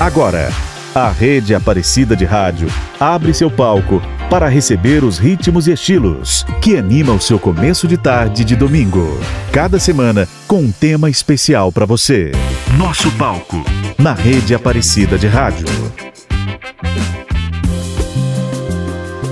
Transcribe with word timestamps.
Agora, 0.00 0.48
a 0.94 1.10
Rede 1.10 1.54
Aparecida 1.54 2.16
de 2.16 2.24
Rádio 2.24 2.68
abre 2.98 3.34
seu 3.34 3.50
palco 3.50 4.00
para 4.30 4.48
receber 4.48 5.04
os 5.04 5.18
ritmos 5.18 5.68
e 5.68 5.72
estilos 5.72 6.42
que 6.62 6.74
animam 6.74 7.16
o 7.16 7.20
seu 7.20 7.38
começo 7.38 7.86
de 7.86 7.98
tarde 7.98 8.42
de 8.42 8.56
domingo. 8.56 9.20
Cada 9.52 9.78
semana 9.78 10.26
com 10.48 10.60
um 10.60 10.72
tema 10.72 11.10
especial 11.10 11.70
para 11.70 11.84
você. 11.84 12.32
Nosso 12.78 13.10
palco 13.18 13.62
na 13.98 14.14
Rede 14.14 14.54
Aparecida 14.54 15.18
de 15.18 15.26
Rádio. 15.26 15.66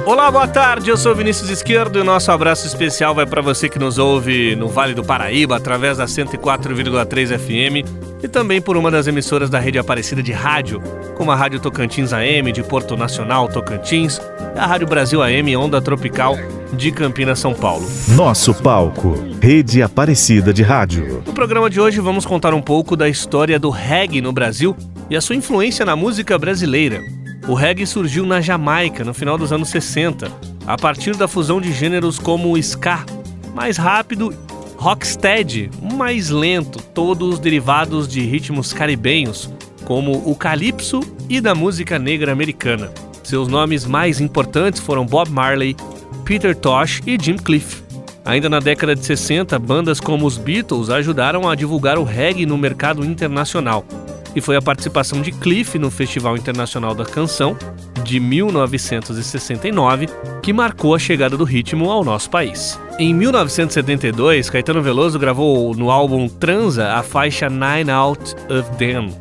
Olá, 0.04 0.30
boa 0.30 0.48
tarde. 0.48 0.90
Eu 0.90 0.98
sou 0.98 1.14
Vinícius 1.14 1.48
Esquerdo 1.48 1.98
e 1.98 2.02
o 2.02 2.04
nosso 2.04 2.30
abraço 2.30 2.66
especial 2.66 3.14
vai 3.14 3.24
para 3.24 3.40
você 3.40 3.70
que 3.70 3.78
nos 3.78 3.96
ouve 3.96 4.54
no 4.54 4.68
Vale 4.68 4.92
do 4.92 5.02
Paraíba 5.02 5.56
através 5.56 5.96
da 5.96 6.04
104,3 6.04 7.38
FM 7.38 8.07
e 8.22 8.28
também 8.28 8.60
por 8.60 8.76
uma 8.76 8.90
das 8.90 9.06
emissoras 9.06 9.48
da 9.48 9.58
rede 9.58 9.78
Aparecida 9.78 10.22
de 10.22 10.32
rádio, 10.32 10.82
como 11.16 11.30
a 11.30 11.36
Rádio 11.36 11.60
Tocantins 11.60 12.12
AM 12.12 12.52
de 12.52 12.62
Porto 12.62 12.96
Nacional 12.96 13.48
Tocantins 13.48 14.20
e 14.54 14.58
a 14.58 14.66
Rádio 14.66 14.86
Brasil 14.86 15.22
AM 15.22 15.56
Onda 15.56 15.80
Tropical 15.80 16.36
de 16.72 16.90
Campinas, 16.92 17.38
São 17.38 17.54
Paulo. 17.54 17.88
Nosso 18.08 18.52
palco, 18.54 19.14
Rede 19.40 19.82
Aparecida 19.82 20.52
de 20.52 20.62
Rádio. 20.62 21.22
No 21.24 21.32
programa 21.32 21.70
de 21.70 21.80
hoje 21.80 22.00
vamos 22.00 22.26
contar 22.26 22.52
um 22.52 22.62
pouco 22.62 22.96
da 22.96 23.08
história 23.08 23.58
do 23.58 23.70
reggae 23.70 24.20
no 24.20 24.32
Brasil 24.32 24.76
e 25.08 25.16
a 25.16 25.20
sua 25.20 25.36
influência 25.36 25.84
na 25.84 25.96
música 25.96 26.38
brasileira. 26.38 27.02
O 27.46 27.54
reggae 27.54 27.86
surgiu 27.86 28.26
na 28.26 28.40
Jamaica 28.40 29.04
no 29.04 29.14
final 29.14 29.38
dos 29.38 29.52
anos 29.52 29.70
60, 29.70 30.30
a 30.66 30.76
partir 30.76 31.16
da 31.16 31.26
fusão 31.26 31.60
de 31.60 31.72
gêneros 31.72 32.18
como 32.18 32.52
o 32.52 32.58
ska, 32.58 33.06
mais 33.54 33.78
rápido, 33.78 34.34
rocksteady, 34.78 35.70
mais 35.92 36.30
lento, 36.30 36.80
todos 36.94 37.40
derivados 37.40 38.06
de 38.06 38.20
ritmos 38.20 38.72
caribenhos, 38.72 39.52
como 39.84 40.12
o 40.24 40.36
calypso 40.36 41.00
e 41.28 41.40
da 41.40 41.52
música 41.52 41.98
negra 41.98 42.30
americana. 42.30 42.92
Seus 43.24 43.48
nomes 43.48 43.84
mais 43.84 44.20
importantes 44.20 44.80
foram 44.80 45.04
Bob 45.04 45.30
Marley, 45.30 45.76
Peter 46.24 46.54
Tosh 46.54 47.02
e 47.04 47.18
Jim 47.20 47.36
Cliff. 47.36 47.82
Ainda 48.24 48.48
na 48.48 48.60
década 48.60 48.94
de 48.94 49.04
60, 49.04 49.58
bandas 49.58 49.98
como 49.98 50.24
os 50.24 50.38
Beatles 50.38 50.90
ajudaram 50.90 51.48
a 51.48 51.56
divulgar 51.56 51.98
o 51.98 52.04
reggae 52.04 52.46
no 52.46 52.56
mercado 52.56 53.04
internacional 53.04 53.84
e 54.34 54.40
foi 54.40 54.56
a 54.56 54.62
participação 54.62 55.20
de 55.20 55.32
Cliff 55.32 55.78
no 55.78 55.90
Festival 55.90 56.36
Internacional 56.36 56.94
da 56.94 57.04
Canção 57.04 57.56
de 58.04 58.20
1969 58.20 60.08
que 60.42 60.52
marcou 60.52 60.94
a 60.94 60.98
chegada 60.98 61.36
do 61.36 61.44
ritmo 61.44 61.90
ao 61.90 62.04
nosso 62.04 62.30
país. 62.30 62.78
Em 62.98 63.14
1972, 63.14 64.50
Caetano 64.50 64.82
Veloso 64.82 65.18
gravou 65.18 65.74
no 65.74 65.90
álbum 65.90 66.28
Transa 66.28 66.94
a 66.94 67.02
faixa 67.02 67.48
Nine 67.48 67.90
Out 67.90 68.34
of 68.50 68.76
Them, 68.76 69.14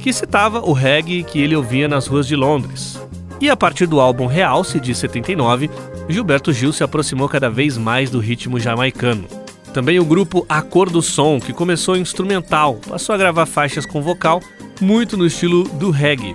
que 0.00 0.12
citava 0.12 0.60
o 0.60 0.72
reggae 0.72 1.22
que 1.22 1.40
ele 1.40 1.56
ouvia 1.56 1.88
nas 1.88 2.06
ruas 2.06 2.26
de 2.26 2.36
Londres. 2.36 3.00
E 3.40 3.50
a 3.50 3.56
partir 3.56 3.86
do 3.86 4.00
álbum 4.00 4.26
Realce 4.26 4.78
de 4.78 4.94
79, 4.94 5.68
Gilberto 6.08 6.52
Gil 6.52 6.72
se 6.72 6.84
aproximou 6.84 7.28
cada 7.28 7.50
vez 7.50 7.76
mais 7.76 8.10
do 8.10 8.20
ritmo 8.20 8.60
jamaicano. 8.60 9.41
Também 9.72 9.98
o 9.98 10.04
grupo 10.04 10.44
A 10.48 10.60
Cor 10.60 10.90
do 10.90 11.00
Som, 11.00 11.40
que 11.40 11.52
começou 11.52 11.96
instrumental, 11.96 12.78
passou 12.86 13.14
a 13.14 13.18
gravar 13.18 13.46
faixas 13.46 13.86
com 13.86 14.02
vocal, 14.02 14.40
muito 14.80 15.16
no 15.16 15.26
estilo 15.26 15.64
do 15.64 15.90
reggae. 15.90 16.34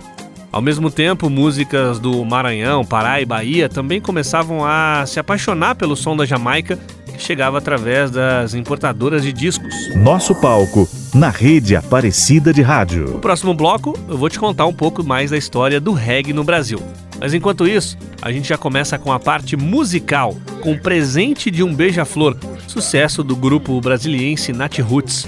Ao 0.52 0.62
mesmo 0.62 0.90
tempo, 0.90 1.30
músicas 1.30 2.00
do 2.00 2.26
Maranhão, 2.26 2.84
Pará 2.84 3.22
e 3.22 3.26
Bahia 3.26 3.70
também 3.70 4.02
começavam 4.02 4.66
a 4.66 5.06
se 5.06 5.20
apaixonar 5.20 5.76
pelo 5.76 5.96
som 5.96 6.16
da 6.18 6.26
Jamaica, 6.26 6.80
que 7.06 7.22
chegava 7.22 7.60
através 7.60 8.10
das 8.10 8.56
importadoras 8.56 9.22
de 9.22 9.32
discos. 9.32 9.96
Nosso 9.96 10.34
palco, 10.34 10.90
na 11.18 11.32
rede 11.32 11.76
Aparecida 11.76 12.54
de 12.54 12.62
Rádio. 12.62 13.06
No 13.06 13.20
próximo 13.20 13.52
bloco, 13.52 13.98
eu 14.08 14.16
vou 14.16 14.30
te 14.30 14.38
contar 14.38 14.68
um 14.68 14.74
pouco 14.74 15.04
mais 15.04 15.32
da 15.32 15.38
história 15.38 15.82
do 15.82 15.92
reggae 15.92 16.32
no 16.32 16.44
Brasil. 16.44 16.80
Mas 17.20 17.34
enquanto 17.34 17.68
isso, 17.68 17.98
a 18.22 18.32
gente 18.32 18.48
já 18.48 18.58
começa 18.58 19.00
com 19.00 19.12
a 19.12 19.20
parte 19.20 19.58
musical, 19.58 20.36
com 20.62 20.74
o 20.74 20.80
presente 20.80 21.50
de 21.50 21.64
um 21.64 21.74
beija-flor, 21.74 22.38
sucesso 22.68 23.24
do 23.24 23.36
grupo 23.36 23.82
brasiliense 23.82 24.54
Nat 24.54 24.78
Roots. 24.78 25.28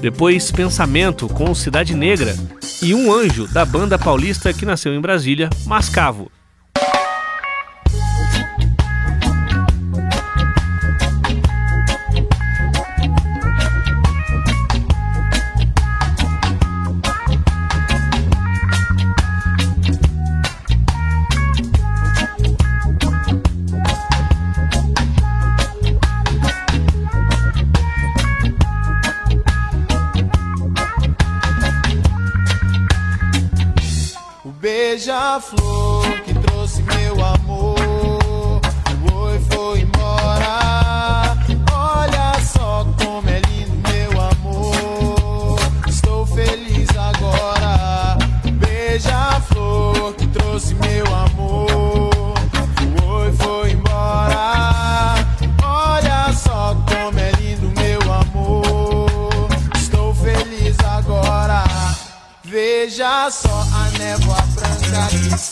Depois 0.00 0.50
Pensamento 0.50 1.28
com 1.28 1.54
Cidade 1.54 1.94
Negra 1.94 2.34
e 2.82 2.94
Um 2.94 3.12
Anjo 3.12 3.46
da 3.46 3.64
banda 3.64 3.98
paulista 3.98 4.54
que 4.54 4.64
nasceu 4.64 4.94
em 4.94 5.00
Brasília, 5.00 5.50
Mascavo. 5.66 6.30
Beija-flor 35.36 35.65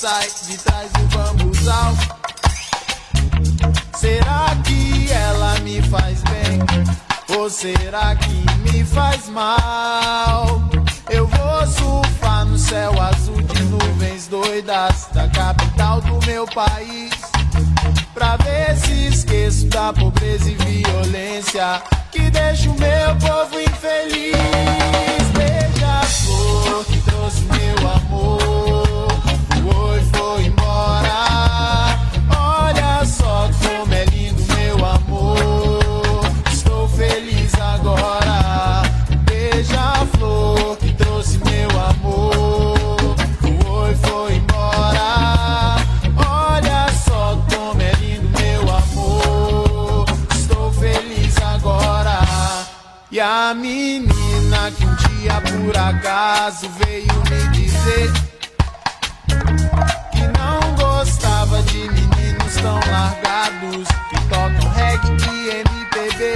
sai 0.05 0.29
de 0.47 0.59
trás 0.59 0.93
do 0.93 1.17
bambuzal. 1.17 1.95
Será 3.97 4.55
que 4.63 5.11
ela 5.11 5.59
me 5.61 5.81
faz 5.81 6.21
bem? 6.25 7.39
Ou 7.39 7.49
será 7.49 8.15
que 8.15 8.71
me 8.71 8.85
faz 8.85 9.31
mal? 9.31 10.61
Eu 11.09 11.27
vou 11.27 11.67
surfar 11.67 12.45
no 12.45 12.59
céu 12.59 12.93
azul 13.01 13.41
de 13.41 13.63
nuvens 13.63 14.27
doidas 14.27 15.09
da 15.15 15.27
capital 15.29 16.03
do 16.03 16.21
meu 16.27 16.47
país. 16.49 17.15
Pra 18.13 18.37
ver 18.37 18.77
se 18.77 19.07
esqueço 19.07 19.69
da 19.69 19.91
pobreza 19.91 20.51
e 20.51 20.55
violência 20.55 21.83
que 22.13 22.29
deixa 22.29 22.69
o 22.69 22.79
meu 22.79 23.17
povo 23.17 23.59
infeliz. 23.59 24.37
Beija-flor 25.33 26.85
que 26.85 27.01
trouxe 27.01 27.41
meu 27.41 27.91
amor. 27.91 28.84
A 53.37 53.53
menina 53.53 54.71
que 54.77 54.87
um 54.87 54.95
dia 54.95 55.41
por 55.41 55.77
acaso 55.77 56.69
veio 56.79 57.13
me 57.29 57.49
dizer 57.49 58.13
que 60.13 60.23
não 60.39 60.75
gostava 60.77 61.61
de 61.65 61.79
meninos 61.79 62.55
tão 62.63 62.79
largados 62.93 63.89
que 64.09 64.21
tocam 64.29 64.71
reggae 64.75 65.17
e 65.33 65.51
MPB. 65.51 66.35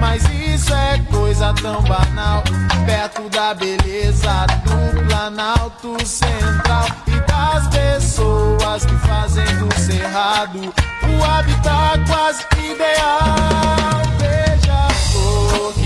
Mas 0.00 0.24
isso 0.30 0.72
é 0.72 0.98
coisa 1.10 1.52
tão 1.52 1.82
banal 1.82 2.42
perto 2.86 3.28
da 3.28 3.52
beleza 3.52 4.46
do 4.64 5.06
Planalto 5.08 6.06
Central 6.06 6.86
e 7.08 7.20
das 7.30 7.68
pessoas 7.68 8.86
que 8.86 8.96
fazem 9.06 9.44
do 9.58 9.68
cerrado 9.78 10.60
o 10.62 11.24
habitat 11.24 12.00
quase 12.08 12.42
ideal. 12.58 14.02
Beija-flor 14.18 15.85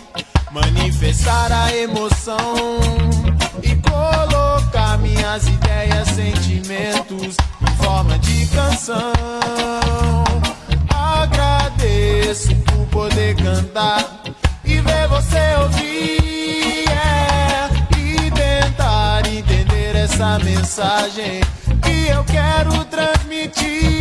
Aumentar 1.11 1.51
a 1.51 1.75
emoção 1.75 2.37
e 3.61 3.75
colocar 3.75 4.97
minhas 4.99 5.45
ideias, 5.45 6.07
sentimentos 6.07 7.35
em 7.61 7.83
forma 7.83 8.17
de 8.19 8.45
canção. 8.45 9.11
Agradeço 10.89 12.55
por 12.55 12.85
poder 12.87 13.35
cantar 13.35 14.21
e 14.63 14.79
ver 14.79 15.07
você 15.09 15.55
ouvir 15.61 16.85
é, 16.89 17.97
e 17.97 18.31
tentar 18.31 19.27
entender 19.27 19.97
essa 19.97 20.39
mensagem 20.39 21.41
que 21.83 22.07
eu 22.07 22.23
quero 22.23 22.85
transmitir. 22.85 23.99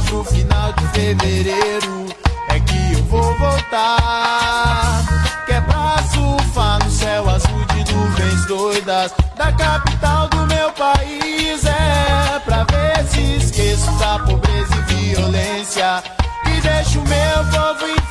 Pro 0.00 0.24
final 0.24 0.72
de 0.72 0.86
fevereiro. 0.88 2.06
É 2.48 2.60
que 2.60 2.92
eu 2.94 3.04
vou 3.04 3.36
voltar. 3.38 5.02
Que 5.44 5.52
é 5.52 5.60
pra 5.60 5.98
surfar 6.14 6.82
no 6.82 6.90
céu 6.90 7.28
azul 7.28 7.64
de 7.74 7.92
nuvens 7.92 8.46
doidas. 8.46 9.12
Da 9.36 9.52
capital 9.52 10.28
do 10.28 10.46
meu 10.46 10.72
país. 10.72 11.64
É 11.64 12.38
pra 12.44 12.64
ver 12.64 13.04
se 13.08 13.36
esqueço 13.36 13.90
da 13.98 14.18
pobreza 14.20 14.74
e 14.76 15.14
violência. 15.14 16.02
E 16.46 16.60
deixo 16.60 17.00
o 17.00 17.08
meu 17.08 17.44
povo 17.50 17.84
infeliz. 17.84 18.01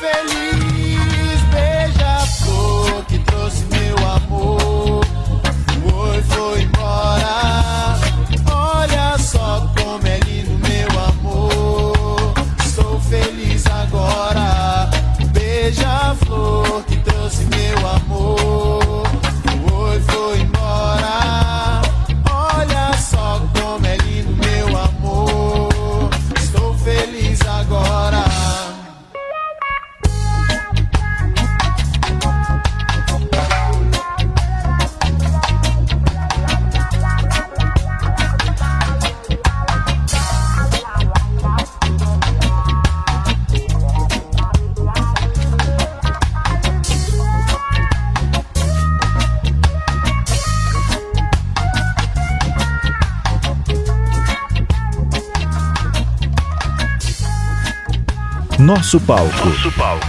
Nosso 58.73 59.01
palco. 59.01 59.49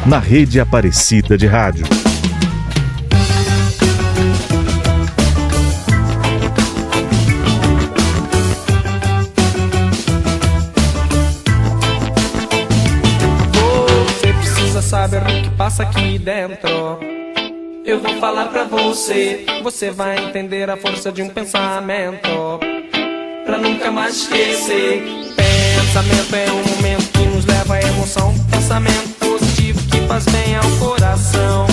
Na 0.07 0.21
rede 0.21 0.61
Aparecida 0.61 1.37
de 1.37 1.49
Rádio. 1.49 1.85
Você 14.07 14.33
precisa 14.33 14.81
saber 14.81 15.23
o 15.23 15.43
que 15.43 15.51
passa 15.57 15.83
aqui 15.83 16.17
dentro. 16.21 17.01
Eu 17.85 18.01
vou 18.01 18.21
falar 18.21 18.45
pra 18.45 18.63
você, 18.63 19.45
você 19.65 19.91
vai 19.91 20.25
entender 20.25 20.71
a 20.71 20.77
força 20.77 21.11
de 21.11 21.21
um 21.21 21.29
pensamento. 21.29 22.61
Pra 23.45 23.59
nunca 23.59 23.91
mais 23.91 24.19
esquecer. 24.19 25.03
Pensamento 25.35 26.37
é 26.37 26.53
um 26.53 26.77
momento 26.77 27.11
que 27.11 27.27
nos 27.27 27.45
leva 27.45 27.75
à 27.75 27.83
emoção. 27.83 28.52
Pensamento 28.73 29.19
positivo 29.19 29.83
que 29.83 30.01
faz 30.07 30.25
bem 30.25 30.57
ao 30.57 30.65
coração. 30.79 31.67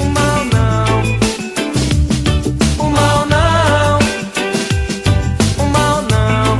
O 0.00 0.04
mal 0.06 0.44
não. 0.52 1.02
O 2.84 2.90
mal 2.90 3.26
não. 3.26 3.98
O 5.56 5.66
mal 5.70 6.02
não. 6.10 6.58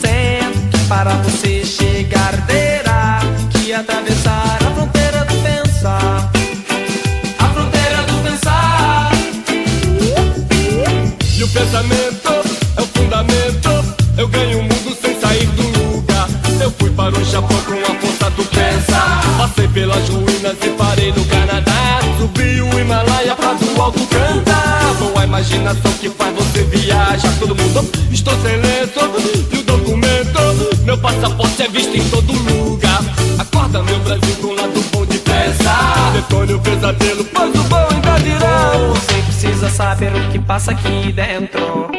Sendo 0.00 0.70
que 0.70 0.78
para 0.88 1.10
você 1.16 1.66
chegar 1.66 2.46
terá 2.46 3.20
que 3.50 3.74
atravessar 3.74 4.58
a 4.64 4.70
fronteira 4.70 5.22
do 5.26 5.34
pensar. 5.42 6.30
A 7.40 7.48
fronteira 7.50 8.02
do 8.04 8.22
pensar. 8.22 9.12
E 11.36 11.44
o 11.44 11.48
pensamento 11.48 12.32
é 12.78 12.80
o 12.80 12.86
fundamento. 12.86 13.68
Eu 14.16 14.28
ganho 14.28 14.63
para 17.10 17.20
o 17.20 17.24
Japão 17.24 17.60
com 17.64 17.74
a 17.74 17.94
força 17.96 18.30
do 18.30 18.44
pensar. 18.46 19.22
Passei 19.36 19.68
pelas 19.68 20.08
ruínas 20.08 20.56
e 20.62 20.70
parei 20.70 21.12
no 21.12 21.24
Canadá. 21.26 22.00
Subi 22.18 22.62
o 22.62 22.80
Himalaia 22.80 23.36
pra 23.36 23.52
do 23.52 23.82
alto 23.82 24.00
cantar. 24.06 24.94
Com 24.98 25.18
a 25.18 25.24
imaginação 25.24 25.92
que 26.00 26.08
faz 26.08 26.34
você 26.34 26.62
viajar. 26.62 27.38
Todo 27.38 27.54
mundo, 27.54 27.90
estou 28.10 28.32
sem 28.40 28.56
lenço. 28.56 29.00
E 29.52 29.58
o 29.58 29.62
documento, 29.64 30.84
meu 30.84 30.96
passaporte 30.96 31.62
é 31.62 31.68
visto 31.68 31.94
em 31.94 32.08
todo 32.08 32.32
lugar. 32.32 33.02
Acorda, 33.38 33.82
meu 33.82 33.98
Brasil, 34.00 34.36
com 34.40 34.46
um 34.46 34.54
lado 34.54 34.82
bom 34.90 35.04
de 35.04 35.18
pensar. 35.18 36.12
Detone 36.14 36.54
o 36.54 36.60
pesadelo, 36.60 37.24
pois 37.24 37.54
o 37.54 37.64
bom 37.64 37.86
ainda 37.90 38.16
virá. 38.18 38.72
Você 38.94 39.14
precisa 39.14 39.68
saber 39.68 40.14
o 40.14 40.30
que 40.30 40.38
passa 40.38 40.70
aqui 40.70 41.12
dentro. 41.12 41.90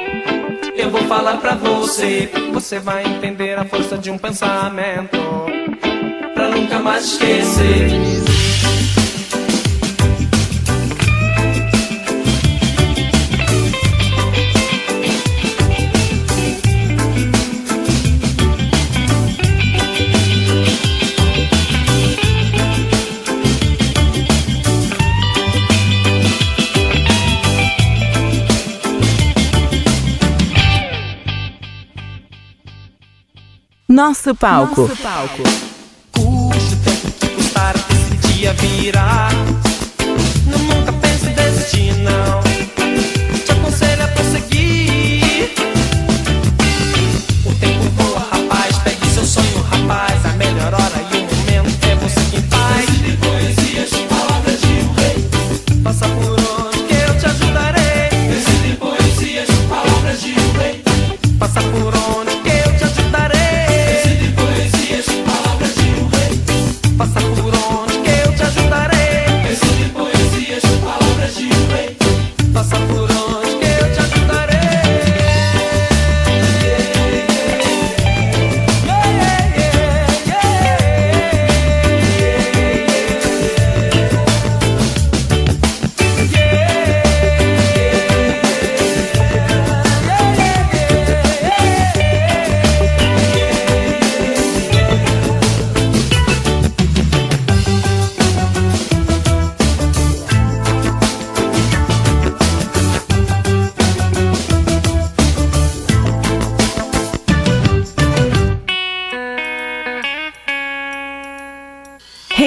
Eu 0.77 0.89
vou 0.89 1.01
falar 1.03 1.38
pra 1.38 1.55
você, 1.55 2.29
você 2.53 2.79
vai 2.79 3.05
entender 3.05 3.58
a 3.58 3.65
força 3.65 3.98
de 3.98 4.12
um 4.12 4.17
pensamento. 4.17 5.17
Pra 6.34 6.50
nunca 6.50 6.79
mais 6.79 7.05
esquecer. 7.05 7.89
Nosso 33.95 34.35
palco. 34.35 34.89
Custe 36.11 36.73
o 36.73 36.77
tempo 36.83 37.11
que 37.17 37.29
custar 37.29 37.73
esse 37.89 38.17
dia 38.27 38.51
virá. 38.51 39.29
Não 40.47 40.59
nunca 40.59 40.91
pense 40.91 41.27
desistir, 41.27 41.93
não. 41.99 42.44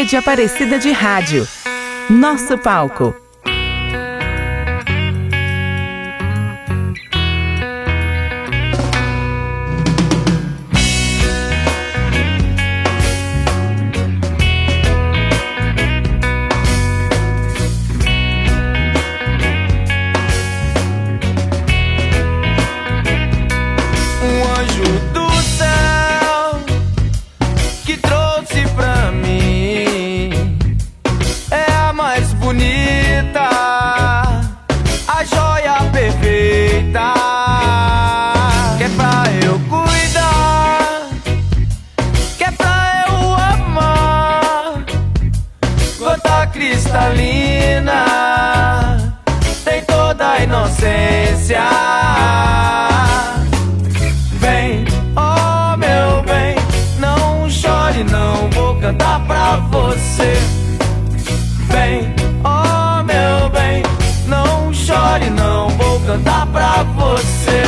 Rede 0.09 0.17
Aparecida 0.17 0.79
de 0.79 0.91
Rádio. 0.91 1.47
Nosso 2.09 2.57
palco. 2.57 3.28
você. 59.79 60.33
Vem, 61.71 62.15
oh 62.45 63.03
meu 63.05 63.49
bem, 63.51 63.83
não 64.27 64.73
chore, 64.73 65.31
não 65.31 65.69
vou 65.71 66.01
cantar 66.01 66.47
pra 66.47 66.83
você. 66.83 67.68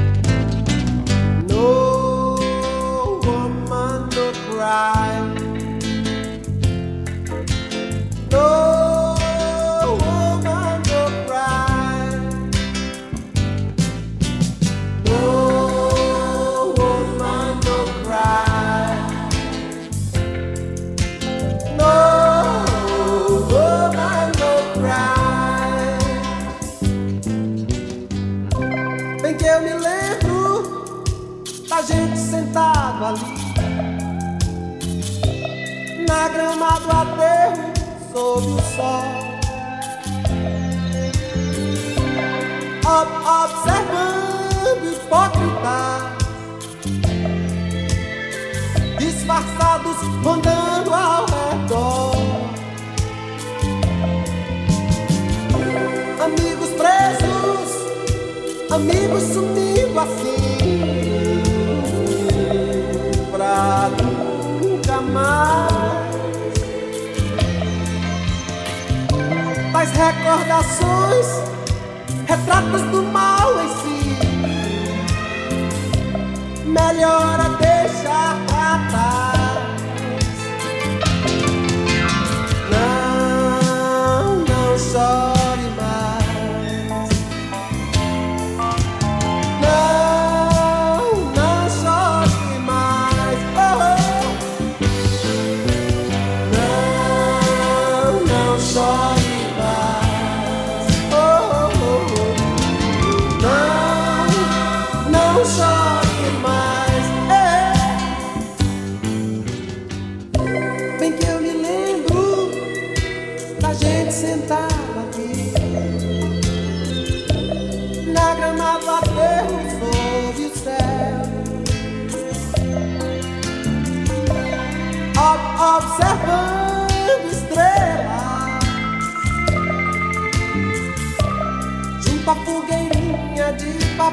disfarçados 49.41 49.97
rondando 50.23 50.93
ao 50.93 51.25
redor. 51.25 52.15
Amigos 56.23 56.69
presos, 56.69 57.69
amigos 58.71 59.23
sumindo 59.23 59.99
assim, 59.99 61.43
pra 63.31 63.89
nunca 64.03 65.01
mais. 65.01 65.71
Tais 69.71 69.91
recordações, 69.91 71.27
retratos 72.27 72.81
do 72.91 73.01
mal 73.03 73.63
em 73.63 73.69
si. 73.69 74.01
Melhor 76.65 77.40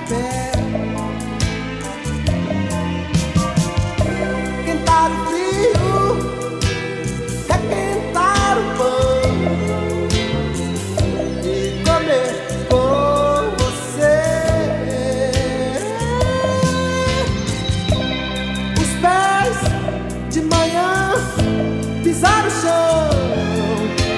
papel. 0.09 0.53
Quentar 4.65 5.11
o 5.11 5.15
frio, 5.27 6.01
requentar 7.49 8.59
o 8.59 8.61
pão 8.79 9.23
e 11.45 11.83
comer 11.85 12.33
com 12.69 13.51
você. 13.59 14.19
Os 18.81 18.91
pés 19.01 19.57
de 20.31 20.41
manhã 20.43 20.91
pisar 22.03 22.47
o 22.47 22.51
chão. 22.51 23.09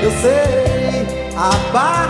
Eu 0.02 0.10
sei 0.22 1.06
a 1.36 1.50
barra 1.72 2.09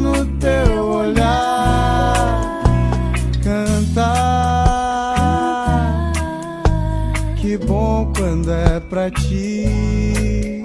No 0.00 0.26
teu 0.38 0.84
olhar. 0.84 2.60
Cantar, 3.42 4.12
que 7.36 7.56
bom 7.58 8.12
quando 8.16 8.50
é 8.50 8.80
pra 8.80 9.10
ti. 9.10 10.64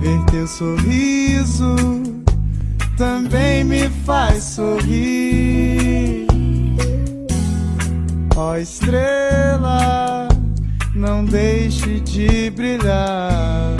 Ver 0.00 0.24
teu 0.30 0.46
sorriso 0.46 1.76
também 2.96 3.64
me 3.64 3.88
faz 4.04 4.44
sorrir. 4.44 6.26
Ó 8.36 8.56
estrela, 8.56 10.28
não 10.94 11.24
deixe 11.24 12.00
de 12.00 12.50
brilhar. 12.50 13.76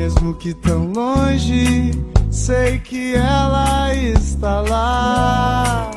Mesmo 0.00 0.32
que 0.34 0.54
tão 0.54 0.92
longe, 0.92 1.90
sei 2.30 2.78
que 2.78 3.16
ela 3.16 3.92
está 3.92 4.60
lá. 4.60 5.90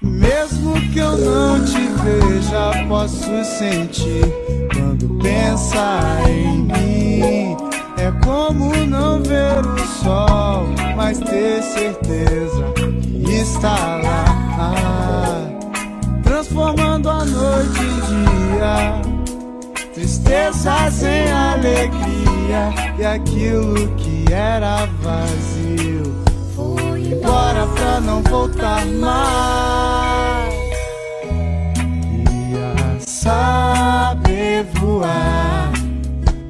Mesmo 0.00 0.80
que 0.92 1.00
eu 1.00 1.18
não 1.18 1.64
te 1.64 1.80
veja, 2.04 2.86
posso 2.88 3.44
sentir 3.58 4.24
quando 4.72 5.20
pensa 5.20 5.98
em 6.28 6.58
mim. 6.58 7.56
É 7.98 8.12
como 8.24 8.72
não 8.86 9.20
ver 9.20 9.66
o 9.66 9.78
sol, 10.00 10.64
mas 10.96 11.18
ter 11.18 11.60
certeza 11.60 12.72
que 13.24 13.32
está 13.32 13.96
lá, 13.96 14.72
transformando 16.22 17.10
a 17.10 17.24
noite 17.24 17.80
em 17.80 18.54
dia 18.54 19.05
tristezas 20.26 21.02
em 21.04 21.30
alegria 21.30 22.74
e 22.98 23.04
aquilo 23.04 23.88
que 23.96 24.24
era 24.32 24.86
vazio 25.00 26.16
foi 26.54 27.12
embora 27.12 27.66
pra 27.68 28.00
não 28.00 28.22
voltar 28.22 28.84
mais. 28.86 30.54
Ia 32.50 33.00
saber 33.00 34.66
voar 34.74 35.72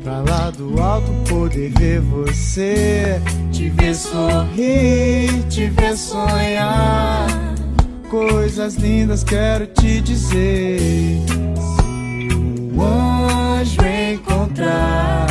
pra 0.02 0.20
lá 0.20 0.50
do 0.50 0.82
alto 0.82 1.12
poder 1.28 1.70
ver 1.78 2.00
você, 2.00 3.20
te 3.52 3.68
ver 3.68 3.94
sorrir, 3.94 5.42
te 5.50 5.68
ver 5.68 5.96
sonhar. 5.96 7.26
Coisas 8.08 8.76
lindas 8.76 9.22
quero 9.24 9.66
te 9.66 10.00
dizer 10.00 11.26
anjo 13.66 13.80
encontrar, 13.84 15.26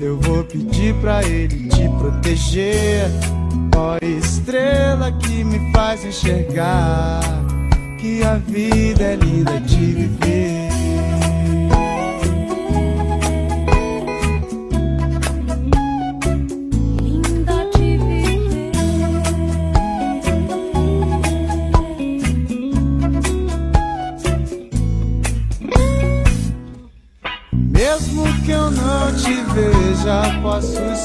eu 0.00 0.18
vou 0.18 0.42
pedir 0.44 0.94
pra 0.96 1.22
ele 1.22 1.68
te 1.68 1.88
proteger. 1.98 3.04
Ó 3.76 3.98
estrela 4.04 5.12
que 5.12 5.44
me 5.44 5.72
faz 5.72 6.04
enxergar 6.04 7.20
que 7.98 8.22
a 8.24 8.36
vida 8.36 9.04
é 9.04 9.16
linda 9.16 9.60
de 9.60 9.76
viver. 9.76 10.59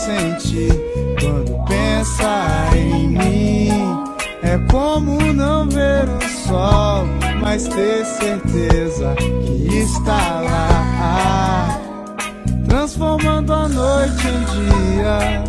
Sentir 0.05 0.71
quando 1.19 1.65
pensa 1.65 2.45
em 2.75 3.07
mim. 3.09 4.03
É 4.43 4.57
como 4.71 5.33
não 5.33 5.67
ver 5.67 6.07
o 6.07 6.21
sol, 6.47 7.05
mas 7.41 7.67
ter 7.67 8.05
certeza 8.05 9.15
que 9.17 9.77
está 9.79 10.41
lá, 10.41 11.79
transformando 12.67 13.51
a 13.51 13.67
noite 13.67 14.27
em 14.27 14.43
dia. 14.95 15.43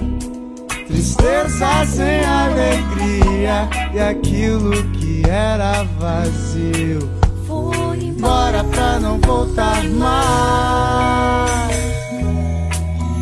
Tristezas 0.87 1.99
em 1.99 2.25
alegria 2.25 3.69
e 3.93 3.99
aquilo 4.01 4.73
que 4.93 5.23
era 5.29 5.85
vazio 5.99 7.09
Foi 7.47 7.99
embora 7.99 8.65
pra 8.65 8.99
não 9.01 9.21
voltar 9.21 9.85
mais. 9.85 11.77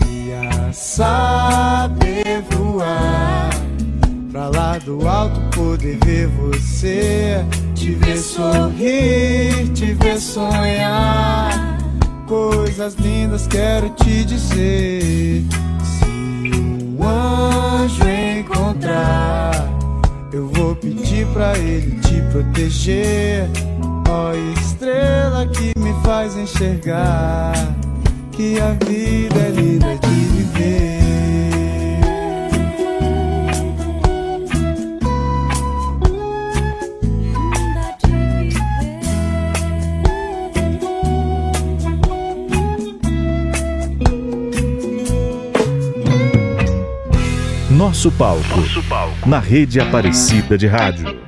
Ia 0.07 0.73
saber 0.73 1.24
do 4.85 5.09
alto 5.09 5.41
poder 5.57 5.99
ver 6.05 6.29
você, 6.29 7.45
te 7.75 7.91
ver 7.95 8.19
sorrir, 8.19 9.73
te 9.73 9.95
ver 9.95 10.19
sonhar. 10.19 11.79
coisas 12.27 12.95
lindas 12.97 13.47
quero 13.47 13.91
te 13.91 14.25
dizer. 14.25 15.45
Se 15.83 16.59
um 16.59 17.03
anjo 17.03 18.05
encontrar, 18.09 19.53
eu 20.33 20.49
vou 20.49 20.77
pedir 20.77 21.27
pra 21.29 21.57
ele 21.59 21.99
te 22.01 22.21
proteger. 22.31 23.49
Ó 24.09 24.35
estrela 24.61 25.47
que 25.47 25.73
me 25.79 25.95
faz 26.05 26.37
enxergar 26.37 27.55
que 28.33 28.61
a 28.61 28.73
vida 28.85 29.41
é 29.41 29.51
linda 29.51 29.94
Nosso 47.85 48.11
palco. 48.13 48.63
Na 49.27 49.39
rede 49.39 49.79
Aparecida 49.79 50.57
de 50.57 50.67
Rádio. 50.67 51.24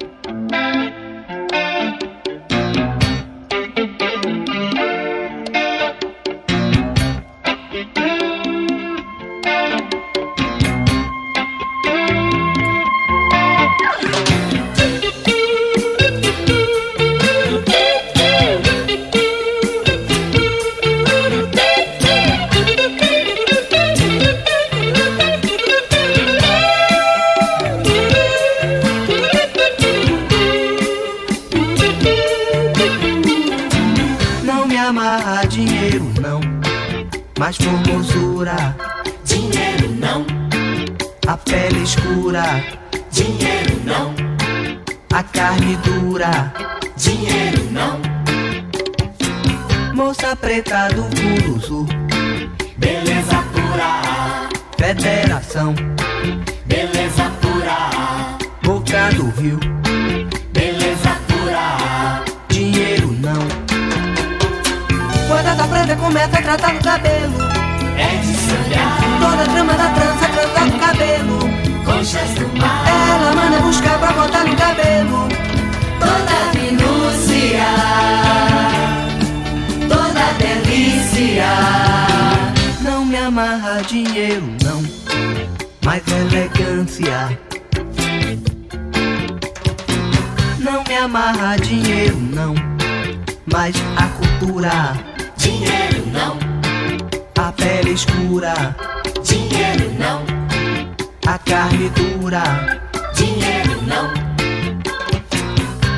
Dura. 102.37 102.81
Dinheiro 103.15 103.83
não. 103.87 104.11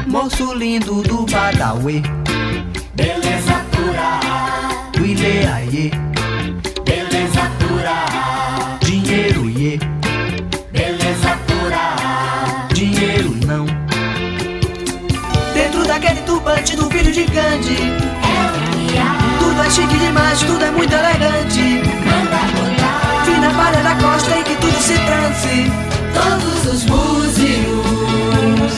Moço 0.06 0.54
lindo 0.54 1.02
do 1.02 1.26
Badauê. 1.26 2.02
Beleza 2.94 3.64
pura. 3.72 4.20
Do 4.92 5.04
Ileaie. 5.04 5.90
Beleza 6.84 7.50
pura. 7.58 8.78
Dinheiro 8.80 9.50
iê. 9.50 9.78
Beleza 10.72 11.36
pura. 11.46 11.96
Dinheiro 12.72 13.34
não. 13.46 13.66
Dentro 15.54 15.86
daquele 15.86 16.20
turbante 16.22 16.76
do 16.76 16.90
filho 16.90 17.12
de 17.12 17.24
Gandhi. 17.24 17.78
Tudo 19.38 19.62
é 19.62 19.70
chique 19.70 19.96
demais, 19.98 20.40
tudo 20.42 20.64
é 20.64 20.70
muito 20.70 20.92
elegante. 20.92 21.82
Manda 22.06 22.38
botar. 22.54 23.24
Fina 23.24 23.50
palha 23.50 23.82
da 23.82 23.94
costa 23.96 24.38
e 24.38 24.44
que 24.44 24.56
tudo 24.56 24.76
se 24.80 24.94
transe. 24.94 25.97
Todos 26.28 26.66
os 26.74 26.84
músicos, 26.84 28.74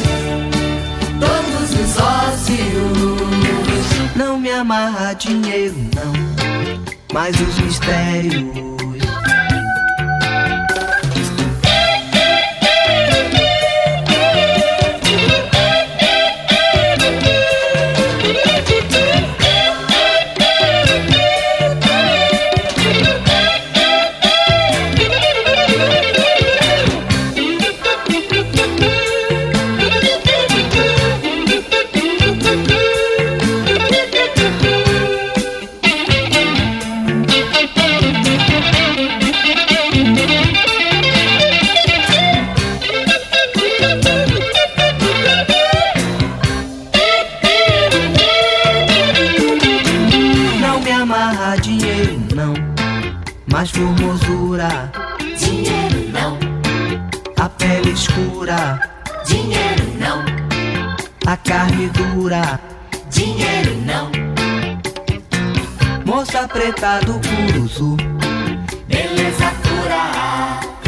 todos 1.19 1.71
os 1.81 1.97
ósseos. 1.99 3.11
Não 4.15 4.39
me 4.39 4.51
amarra 4.51 5.15
dinheiro, 5.15 5.75
não. 5.95 6.13
Mas 7.13 7.35
os 7.41 7.59
mistérios. 7.59 8.80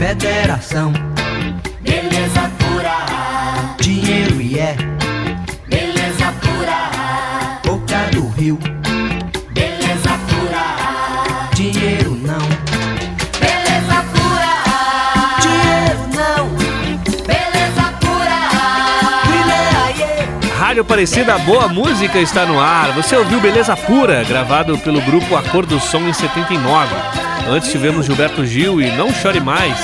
Federação. 0.03 0.93
Beleza 1.81 2.51
pura. 2.59 3.07
Dinheiro 3.79 4.41
e 4.41 4.59
é. 4.59 4.75
Beleza 5.69 6.35
pura. 6.41 6.91
Boca 7.65 8.11
do 8.11 8.27
Rio. 8.31 8.59
Beleza 9.53 10.19
pura. 10.27 10.65
Dinheiro 11.55 12.17
não. 12.17 12.49
Beleza 13.38 14.05
pura. 14.12 14.53
Dinheiro 15.41 16.09
não. 16.17 16.49
Beleza 17.25 17.85
pura. 18.01 18.41
Rádio 20.59 20.83
Aparecida, 20.83 21.38
boa 21.38 21.69
música 21.69 22.19
está 22.19 22.45
no 22.45 22.59
ar. 22.59 22.91
Você 22.95 23.15
ouviu 23.17 23.41
Beleza 23.41 23.77
Pura, 23.77 24.25
gravado 24.25 24.77
pelo 24.79 25.01
grupo 25.03 25.37
Acordo 25.37 25.77
do 25.77 25.81
Som 25.81 26.09
em 26.09 26.12
79. 26.12 27.22
Antes 27.49 27.71
tivemos 27.71 28.07
Gilberto 28.07 28.47
Gil 28.47 28.81
e 28.81 28.91
Não 28.97 29.13
Chore 29.13 29.41
Mais, 29.41 29.79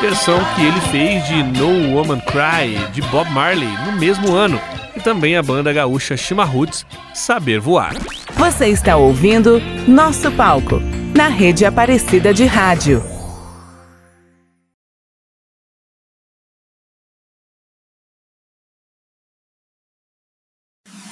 versão 0.00 0.38
que 0.54 0.62
ele 0.62 0.80
fez 0.90 1.24
de 1.26 1.42
No 1.42 1.94
Woman 1.94 2.20
Cry, 2.20 2.76
de 2.92 3.00
Bob 3.02 3.30
Marley, 3.30 3.68
no 3.86 3.92
mesmo 3.92 4.34
ano. 4.34 4.60
E 4.94 5.00
também 5.00 5.36
a 5.36 5.42
banda 5.42 5.72
gaúcha 5.72 6.16
Chimarruts, 6.16 6.84
Saber 7.14 7.60
Voar. 7.60 7.94
Você 8.34 8.66
está 8.66 8.96
ouvindo 8.96 9.60
Nosso 9.86 10.30
Palco, 10.32 10.80
na 11.16 11.28
rede 11.28 11.64
Aparecida 11.64 12.34
de 12.34 12.44
Rádio. 12.44 13.02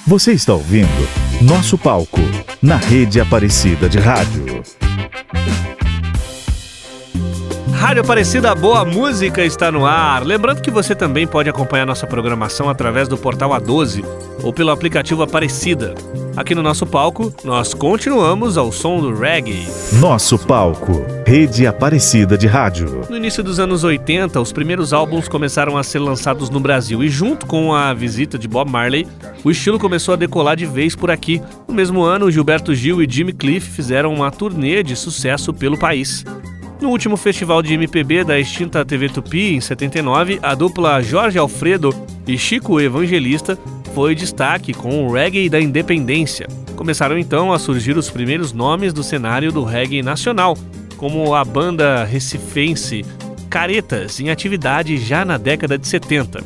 Você 0.05 0.31
está 0.31 0.53
ouvindo 0.53 0.87
Nosso 1.41 1.77
palco, 1.77 2.21
na 2.61 2.77
rede 2.77 3.19
Aparecida 3.19 3.89
de 3.89 3.99
Rádio. 3.99 4.63
Rádio 7.77 8.01
Aparecida 8.01 8.55
Boa 8.55 8.83
Música 8.83 9.45
está 9.45 9.71
no 9.71 9.85
ar. 9.85 10.25
Lembrando 10.25 10.63
que 10.63 10.71
você 10.71 10.95
também 10.95 11.27
pode 11.27 11.47
acompanhar 11.47 11.85
nossa 11.85 12.07
programação 12.07 12.67
através 12.67 13.07
do 13.07 13.15
portal 13.15 13.51
A12 13.51 14.03
ou 14.41 14.51
pelo 14.51 14.71
aplicativo 14.71 15.21
Aparecida. 15.21 15.93
Aqui 16.35 16.55
no 16.55 16.63
nosso 16.63 16.87
palco, 16.87 17.31
nós 17.43 17.75
continuamos 17.75 18.57
ao 18.57 18.71
som 18.71 18.99
do 18.99 19.15
reggae. 19.15 19.67
Nosso 19.93 20.39
palco, 20.39 21.05
rede 21.25 21.67
Aparecida 21.67 22.35
de 22.35 22.47
Rádio. 22.47 23.01
No 23.11 23.15
início 23.15 23.43
dos 23.43 23.59
anos 23.59 23.83
80, 23.83 24.41
os 24.41 24.51
primeiros 24.51 24.91
álbuns 24.91 25.27
começaram 25.27 25.77
a 25.77 25.83
ser 25.83 25.99
lançados 25.99 26.49
no 26.49 26.59
Brasil 26.59 27.03
e 27.03 27.09
junto 27.09 27.45
com 27.45 27.75
a 27.75 27.93
visita 27.93 28.39
de 28.39 28.47
Bob 28.47 28.71
Marley, 28.71 29.07
o 29.43 29.51
estilo 29.51 29.77
começou 29.77 30.15
a 30.15 30.17
decolar 30.17 30.55
de 30.55 30.65
vez 30.65 30.95
por 30.95 31.11
aqui. 31.11 31.39
No 31.67 31.75
mesmo 31.75 32.01
ano, 32.01 32.31
Gilberto 32.31 32.73
Gil 32.73 33.03
e 33.03 33.07
Jimmy 33.07 33.33
Cliff 33.33 33.69
fizeram 33.69 34.11
uma 34.11 34.31
turnê 34.31 34.81
de 34.81 34.95
sucesso 34.95 35.53
pelo 35.53 35.77
país. 35.77 36.25
No 36.79 36.89
último 36.89 37.17
festival 37.17 37.63
de 37.63 37.73
MPB 37.73 38.23
da 38.23 38.39
extinta 38.39 38.85
TV 38.85 39.09
Tupi, 39.09 39.55
em 39.55 39.59
79, 39.59 40.39
a 40.43 40.53
dupla 40.53 41.01
Jorge 41.01 41.39
Alfredo 41.39 41.89
e 42.27 42.37
Chico 42.37 42.79
Evangelista 42.79 43.57
foi 43.95 44.13
destaque 44.13 44.73
com 44.73 45.03
o 45.03 45.11
reggae 45.11 45.49
da 45.49 45.59
independência. 45.59 46.47
Começaram 46.75 47.17
então 47.17 47.51
a 47.51 47.57
surgir 47.57 47.97
os 47.97 48.11
primeiros 48.11 48.53
nomes 48.53 48.93
do 48.93 49.01
cenário 49.01 49.51
do 49.51 49.63
reggae 49.63 50.03
nacional, 50.03 50.55
como 50.97 51.33
a 51.33 51.43
banda 51.43 52.03
recifense 52.03 53.03
Caretas, 53.49 54.19
em 54.19 54.29
atividade 54.29 54.97
já 54.97 55.25
na 55.25 55.37
década 55.37 55.79
de 55.79 55.87
70. 55.87 56.43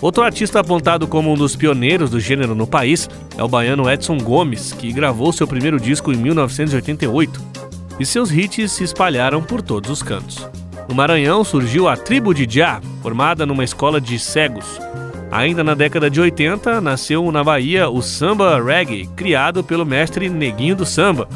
Outro 0.00 0.22
artista 0.22 0.60
apontado 0.60 1.08
como 1.08 1.32
um 1.32 1.36
dos 1.36 1.56
pioneiros 1.56 2.10
do 2.10 2.20
gênero 2.20 2.54
no 2.54 2.68
país 2.68 3.10
é 3.36 3.42
o 3.42 3.48
baiano 3.48 3.90
Edson 3.90 4.18
Gomes, 4.18 4.72
que 4.72 4.92
gravou 4.92 5.32
seu 5.32 5.46
primeiro 5.46 5.80
disco 5.80 6.12
em 6.12 6.16
1988 6.16 7.71
e 7.98 8.06
seus 8.06 8.30
hits 8.30 8.72
se 8.72 8.84
espalharam 8.84 9.42
por 9.42 9.62
todos 9.62 9.90
os 9.90 10.02
cantos. 10.02 10.46
No 10.88 10.94
Maranhão 10.94 11.44
surgiu 11.44 11.88
a 11.88 11.96
Tribo 11.96 12.34
de 12.34 12.46
Já, 12.48 12.80
formada 13.02 13.46
numa 13.46 13.64
escola 13.64 14.00
de 14.00 14.18
cegos. 14.18 14.78
Ainda 15.30 15.64
na 15.64 15.74
década 15.74 16.10
de 16.10 16.20
80, 16.20 16.80
nasceu 16.80 17.32
na 17.32 17.42
Bahia 17.42 17.88
o 17.88 18.02
samba 18.02 18.62
reggae, 18.62 19.06
criado 19.16 19.64
pelo 19.64 19.86
mestre 19.86 20.28
Neguinho 20.28 20.76
do 20.76 20.84
Samba, 20.84 21.26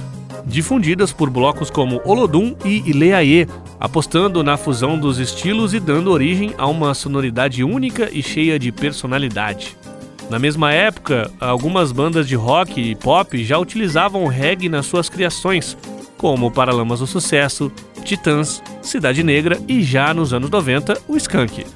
difundidas 0.44 1.12
por 1.12 1.30
blocos 1.30 1.70
como 1.70 2.00
Olodum 2.04 2.54
e 2.64 2.82
Ileaê, 2.88 3.46
apostando 3.80 4.44
na 4.44 4.56
fusão 4.56 4.98
dos 4.98 5.18
estilos 5.18 5.72
e 5.72 5.80
dando 5.80 6.10
origem 6.10 6.54
a 6.58 6.66
uma 6.66 6.94
sonoridade 6.94 7.64
única 7.64 8.10
e 8.12 8.22
cheia 8.22 8.58
de 8.58 8.70
personalidade. 8.70 9.76
Na 10.28 10.38
mesma 10.38 10.72
época, 10.72 11.30
algumas 11.40 11.92
bandas 11.92 12.26
de 12.28 12.34
rock 12.34 12.80
e 12.80 12.94
pop 12.94 13.42
já 13.44 13.58
utilizavam 13.58 14.26
reggae 14.26 14.68
nas 14.68 14.86
suas 14.86 15.08
criações, 15.08 15.76
como 16.16 16.50
Paralamas 16.50 17.00
do 17.00 17.06
Sucesso, 17.06 17.70
Titãs, 18.04 18.62
Cidade 18.82 19.22
Negra 19.22 19.58
e 19.68 19.82
já 19.82 20.14
nos 20.14 20.32
anos 20.32 20.50
90, 20.50 20.98
o 21.08 21.16
Skank. 21.16 21.66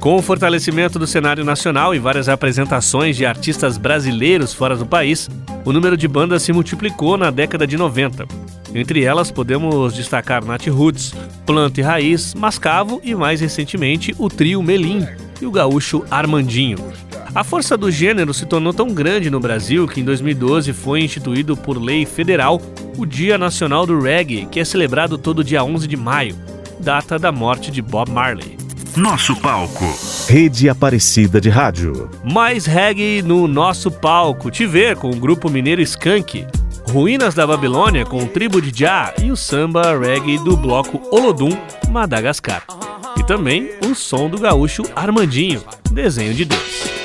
Com 0.00 0.16
o 0.16 0.22
fortalecimento 0.22 0.98
do 0.98 1.06
cenário 1.06 1.44
nacional 1.44 1.94
e 1.94 1.98
várias 1.98 2.28
apresentações 2.28 3.16
de 3.16 3.26
artistas 3.26 3.76
brasileiros 3.76 4.54
fora 4.54 4.76
do 4.76 4.86
país, 4.86 5.28
o 5.64 5.72
número 5.72 5.96
de 5.96 6.06
bandas 6.06 6.42
se 6.42 6.52
multiplicou 6.52 7.16
na 7.16 7.30
década 7.30 7.66
de 7.66 7.76
90. 7.76 8.26
Entre 8.74 9.02
elas 9.02 9.30
podemos 9.30 9.94
destacar 9.94 10.44
Nat 10.44 10.66
Roots, 10.68 11.14
Planta 11.44 11.80
e 11.80 11.82
Raiz, 11.82 12.34
Mascavo 12.34 13.00
e 13.02 13.14
mais 13.14 13.40
recentemente 13.40 14.14
o 14.18 14.28
trio 14.28 14.62
Melim 14.62 15.06
e 15.40 15.46
o 15.46 15.50
gaúcho 15.50 16.04
Armandinho. 16.10 16.78
A 17.34 17.44
força 17.44 17.76
do 17.76 17.90
gênero 17.90 18.32
se 18.32 18.46
tornou 18.46 18.72
tão 18.72 18.88
grande 18.88 19.30
no 19.30 19.38
Brasil 19.38 19.86
que 19.86 20.00
em 20.00 20.04
2012 20.04 20.72
foi 20.72 21.00
instituído 21.00 21.56
por 21.56 21.80
lei 21.80 22.06
federal 22.06 22.60
o 22.96 23.04
Dia 23.04 23.36
Nacional 23.36 23.86
do 23.86 24.00
Reggae, 24.00 24.46
que 24.46 24.58
é 24.58 24.64
celebrado 24.64 25.18
todo 25.18 25.44
dia 25.44 25.62
11 25.62 25.86
de 25.86 25.96
maio, 25.96 26.36
data 26.80 27.18
da 27.18 27.30
morte 27.30 27.70
de 27.70 27.82
Bob 27.82 28.10
Marley. 28.10 28.56
Nosso 28.96 29.36
palco, 29.36 29.84
rede 30.26 30.68
Aparecida 30.68 31.40
de 31.40 31.50
Rádio. 31.50 32.10
Mais 32.24 32.66
reggae 32.66 33.22
no 33.22 33.46
nosso 33.46 33.90
palco. 33.90 34.50
Te 34.50 34.66
ver 34.66 34.96
com 34.96 35.10
o 35.10 35.16
grupo 35.16 35.50
mineiro 35.50 35.82
Skank. 35.82 36.46
Ruínas 36.90 37.34
da 37.34 37.46
Babilônia 37.46 38.06
com 38.06 38.24
o 38.24 38.26
Tribo 38.26 38.60
de 38.62 38.76
Jah 38.76 39.14
e 39.22 39.30
o 39.30 39.36
samba 39.36 39.96
reggae 39.96 40.38
do 40.38 40.56
bloco 40.56 41.00
Olodum, 41.12 41.50
Madagascar. 41.90 42.64
E 43.16 43.22
também 43.22 43.70
o 43.86 43.94
som 43.94 44.28
do 44.28 44.38
gaúcho 44.38 44.82
Armandinho, 44.96 45.62
desenho 45.92 46.34
de 46.34 46.46
Deus. 46.46 46.97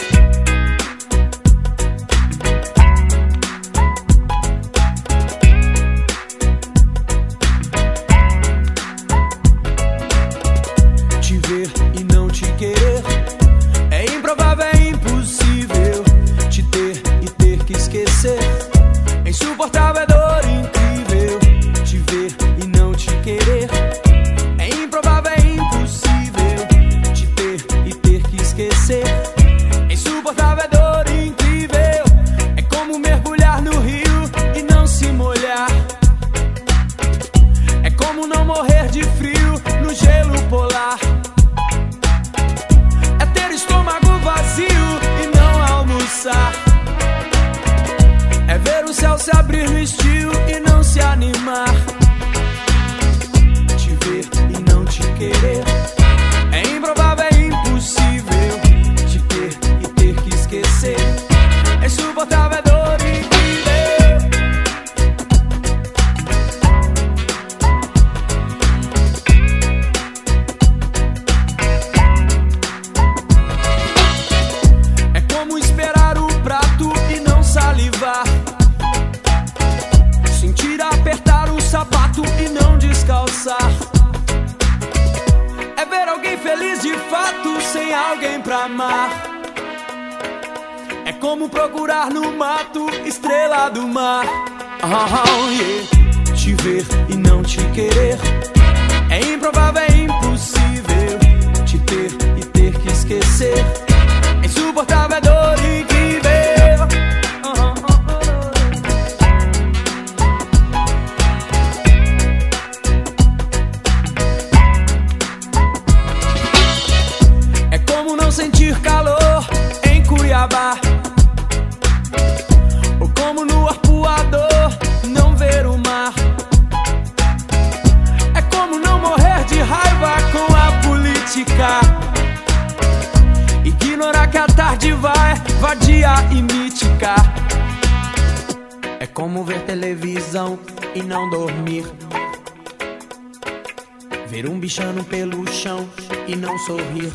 Bichano 144.73 145.03
pelo 145.03 145.45
chão 145.53 145.88
e 146.27 146.36
não 146.36 146.57
sorrir. 146.57 147.13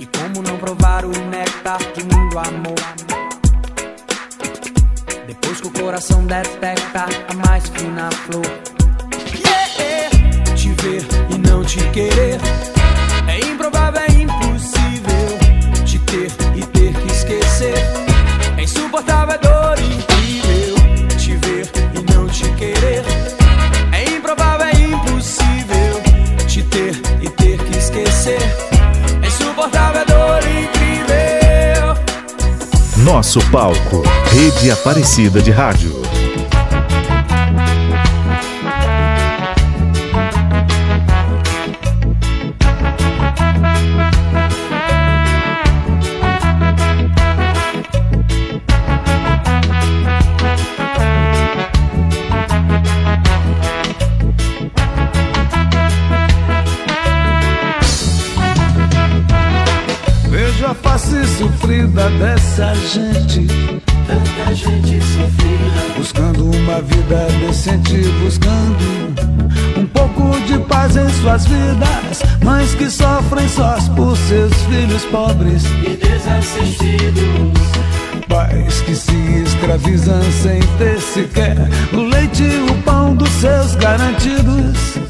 E 0.00 0.06
como 0.06 0.42
não 0.42 0.58
provar 0.58 1.04
o 1.04 1.10
néctar 1.10 1.78
de 1.92 2.02
mundo 2.02 2.36
amor. 2.36 2.74
Depois 5.28 5.60
que 5.60 5.68
o 5.68 5.70
coração 5.70 6.26
detecta 6.26 7.06
a 7.28 7.34
mais 7.34 7.68
fina 7.68 8.10
flor. 8.10 8.55
Nosso 33.36 33.50
palco. 33.50 34.02
Rede 34.32 34.70
Aparecida 34.70 35.42
de 35.42 35.50
Rádio. 35.50 35.94
Vejo 60.30 60.66
a 60.66 60.74
face 60.74 61.26
sofrida 61.38 62.08
dessa 62.56 62.74
gente 62.74 63.46
Tanta 64.06 64.54
gente. 64.54 64.98
Buscando 65.96 66.44
uma 66.44 66.80
vida 66.80 67.26
decente 67.46 68.08
Buscando 68.22 69.14
um 69.76 69.86
pouco 69.86 70.40
de 70.46 70.58
paz 70.60 70.96
em 70.96 71.08
suas 71.20 71.46
vidas 71.46 72.22
Mães 72.42 72.74
que 72.74 72.88
sofrem 72.90 73.48
sós 73.48 73.88
por 73.90 74.16
seus 74.16 74.54
filhos 74.64 75.04
pobres 75.06 75.64
E 75.84 75.96
desassistidos. 75.96 77.26
Pais 78.28 78.80
que 78.80 78.94
se 78.94 79.42
escravizam 79.44 80.22
sem 80.42 80.60
ter 80.78 81.00
sequer 81.00 81.56
O 81.92 82.00
leite 82.00 82.42
e 82.42 82.70
o 82.70 82.82
pão 82.82 83.14
dos 83.14 83.30
seus 83.30 83.74
garantidos 83.74 85.05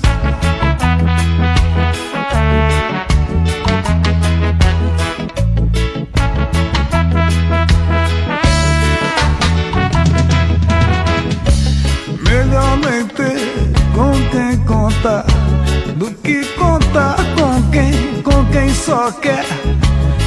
Do 15.97 16.11
que 16.23 16.45
contar 16.59 17.17
com 17.37 17.71
quem, 17.71 18.23
com 18.23 18.45
quem 18.53 18.69
só 18.75 19.11
quer 19.13 19.47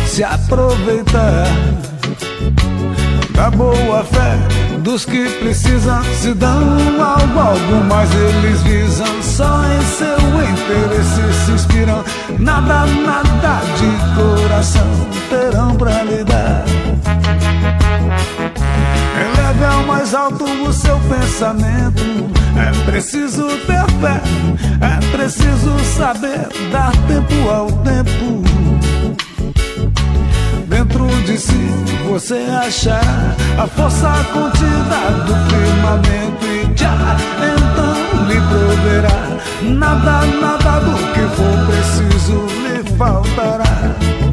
se 0.08 0.23
aproveitar 0.23 1.45
da 3.36 3.51
boa 3.51 4.03
fé 4.03 4.38
dos 4.79 5.05
que 5.05 5.29
precisam 5.39 6.03
se 6.03 6.34
dão 6.34 6.60
algo, 6.99 7.39
algo, 7.39 7.84
mas 7.88 8.10
eles 8.15 8.62
visam 8.63 9.21
só 9.21 9.62
em 9.65 9.82
seu 9.82 10.17
interesse 10.17 11.45
se 11.45 11.51
inspiram. 11.51 12.03
Nada, 12.39 12.86
nada 12.88 13.62
de 13.77 14.15
coração 14.15 14.88
terão 15.29 15.75
pra 15.75 16.03
lhe 16.03 16.23
dar. 16.23 16.65
Eleve 19.21 19.65
ao 19.65 19.84
mais 19.84 20.15
alto 20.15 20.45
o 20.45 20.73
seu 20.73 20.99
pensamento. 21.01 22.38
É 22.60 22.72
preciso 22.86 23.48
ter 23.65 23.86
fé, 24.02 24.22
é 24.82 25.15
preciso 25.15 25.80
saber 25.95 26.48
dar 26.72 26.91
tempo 27.08 27.50
ao 27.50 27.72
tempo. 27.84 28.43
Dentro 30.67 31.08
de 31.24 31.38
si 31.38 31.69
você 32.10 32.45
achará 32.52 33.36
a 33.58 33.67
força 33.67 34.10
contida 34.34 35.00
do 35.26 35.36
firmamento 35.50 36.45
e 36.45 36.78
já 36.78 37.17
então 37.41 38.28
lhe 38.28 38.41
proverá. 38.41 39.39
Nada, 39.62 40.26
nada 40.41 40.80
do 40.80 40.98
que 41.13 41.22
for 41.36 41.65
preciso 41.67 42.45
lhe 42.63 42.98
faltará. 42.98 44.29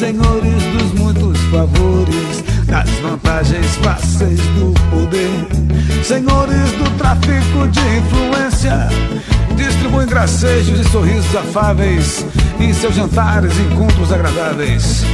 Senhores 0.00 0.62
dos 0.78 0.92
muitos 0.98 1.38
favores, 1.50 2.42
das 2.64 2.88
vantagens 3.00 3.76
fáceis 3.82 4.40
do 4.56 4.72
poder, 4.88 5.46
senhores 6.02 6.72
do 6.72 6.96
tráfico 6.96 7.68
de 7.68 7.80
influência. 7.98 8.88
Distribuem 9.54 10.06
gracejos 10.06 10.80
e 10.80 10.84
sorrisos 10.88 11.36
afáveis 11.36 12.24
em 12.58 12.72
seus 12.72 12.94
jantares 12.94 13.52
e 13.58 13.60
encontros 13.60 14.10
agradáveis. 14.10 15.04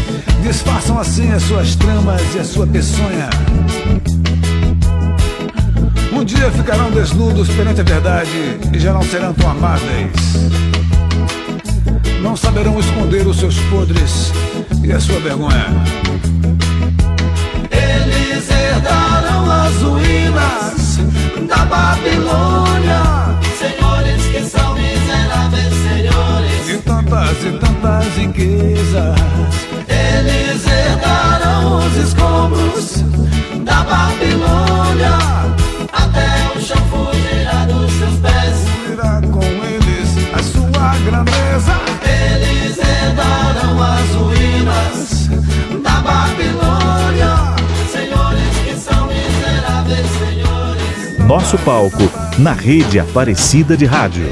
Disfarçam 0.44 1.00
assim 1.00 1.32
as 1.32 1.42
suas 1.42 1.74
tramas 1.74 2.22
e 2.36 2.38
a 2.38 2.44
sua 2.44 2.64
peçonha. 2.64 3.28
Um 6.12 6.24
dia 6.24 6.48
ficarão 6.52 6.92
desnudos 6.92 7.48
perante 7.48 7.80
a 7.80 7.84
verdade 7.84 8.60
e 8.72 8.78
já 8.78 8.92
não 8.92 9.02
serão 9.02 9.34
tão 9.34 9.50
amáveis. 9.50 10.12
Não 12.22 12.36
saberão 12.36 12.78
esconder 12.78 13.26
os 13.26 13.36
seus 13.36 13.58
podres 13.62 14.32
e 14.86 14.92
a 14.92 15.00
sua 15.00 15.18
vergonha. 15.18 15.66
Eles 17.70 18.48
herdarão 18.48 19.50
as 19.50 19.82
ruínas 19.82 20.98
da 21.48 21.64
Babilônia. 21.64 23.02
Senhores 23.58 24.26
que 24.26 24.44
são 24.44 24.74
miseráveis 24.74 25.74
senhores. 25.74 26.68
E 26.68 26.76
tantas 26.78 27.44
e 27.44 27.58
tantas 27.58 28.06
riquezas. 28.16 29.16
Eles 29.88 30.66
herdarão 30.66 31.78
os 31.78 31.96
escombros 31.96 33.04
da 33.64 33.82
Babilônia. 33.82 35.18
Até 35.92 36.56
o 36.56 36.60
chão 36.60 36.78
fugirá 36.90 37.64
dos 37.64 37.90
seus 37.92 38.14
pés. 38.20 38.66
Irá 38.92 39.20
com 39.32 39.42
eles 39.42 40.32
a 40.32 40.42
sua 40.42 40.96
grandeza. 41.04 41.95
Herdarão 43.06 43.80
as 43.82 44.10
ruínas 44.16 45.28
da 45.80 46.00
Babilônia. 46.00 47.54
Senhores 47.90 48.58
que 48.64 48.74
são 48.74 49.06
miseráveis 49.06 50.06
senhores. 50.18 51.18
Nosso 51.20 51.56
palco 51.58 52.10
na 52.38 52.52
rede 52.52 52.98
Aparecida 52.98 53.76
de 53.76 53.86
Rádio. 53.86 54.28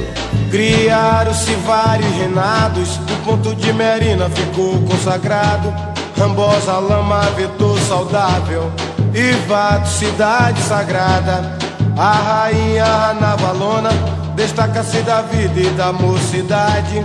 Criaram-se 0.51 1.53
vários 1.66 2.11
reinados, 2.16 2.97
o 2.97 3.25
ponto 3.25 3.55
de 3.55 3.72
Merina 3.72 4.29
ficou 4.29 4.81
consagrado. 4.83 5.72
Rambosa, 6.18 6.72
Lama, 6.79 7.20
Vetor 7.37 7.79
saudável, 7.81 8.72
e 9.12 9.33
Vato, 9.47 9.89
cidade 9.89 10.61
sagrada. 10.62 11.57
A 11.97 12.12
rainha 12.12 13.14
Navalona 13.20 13.91
destaca-se 14.35 14.99
da 15.03 15.22
vida 15.22 15.61
e 15.61 15.70
da 15.70 15.93
mocidade. 15.93 17.05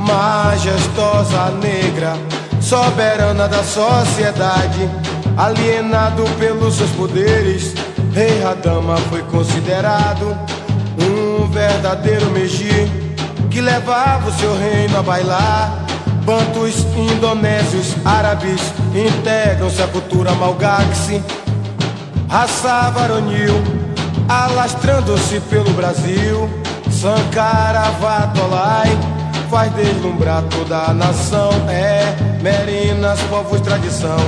Majestosa 0.00 1.50
negra, 1.62 2.14
soberana 2.58 3.46
da 3.46 3.62
sociedade. 3.62 4.88
Alienado 5.36 6.24
pelos 6.38 6.76
seus 6.76 6.90
poderes, 6.92 7.74
Rei 8.14 8.42
Radama 8.42 8.96
foi 9.10 9.22
considerado 9.24 10.36
um 10.98 11.46
verdadeiro 11.50 12.30
Meji 12.30 12.90
que 13.50 13.60
levava 13.60 14.30
o 14.30 14.32
seu 14.32 14.56
reino 14.58 14.98
a 14.98 15.02
bailar. 15.02 15.84
Bantus, 16.24 16.86
indonésios, 16.96 17.94
árabes 18.04 18.72
integram-se 18.94 19.82
à 19.82 19.86
cultura 19.86 20.32
malgaxe. 20.32 21.22
Raça 22.28 22.90
varonil, 22.90 23.54
alastrando-se 24.28 25.40
pelo 25.40 25.70
Brasil. 25.72 26.48
Sankara 26.90 27.90
Vatolai 28.00 29.19
faz 29.50 29.72
deslumbrar 29.74 30.42
toda 30.44 30.76
a 30.76 30.94
nação. 30.94 31.50
É, 31.68 32.14
Merinas, 32.40 33.20
povos 33.22 33.60
tradição. 33.60 34.18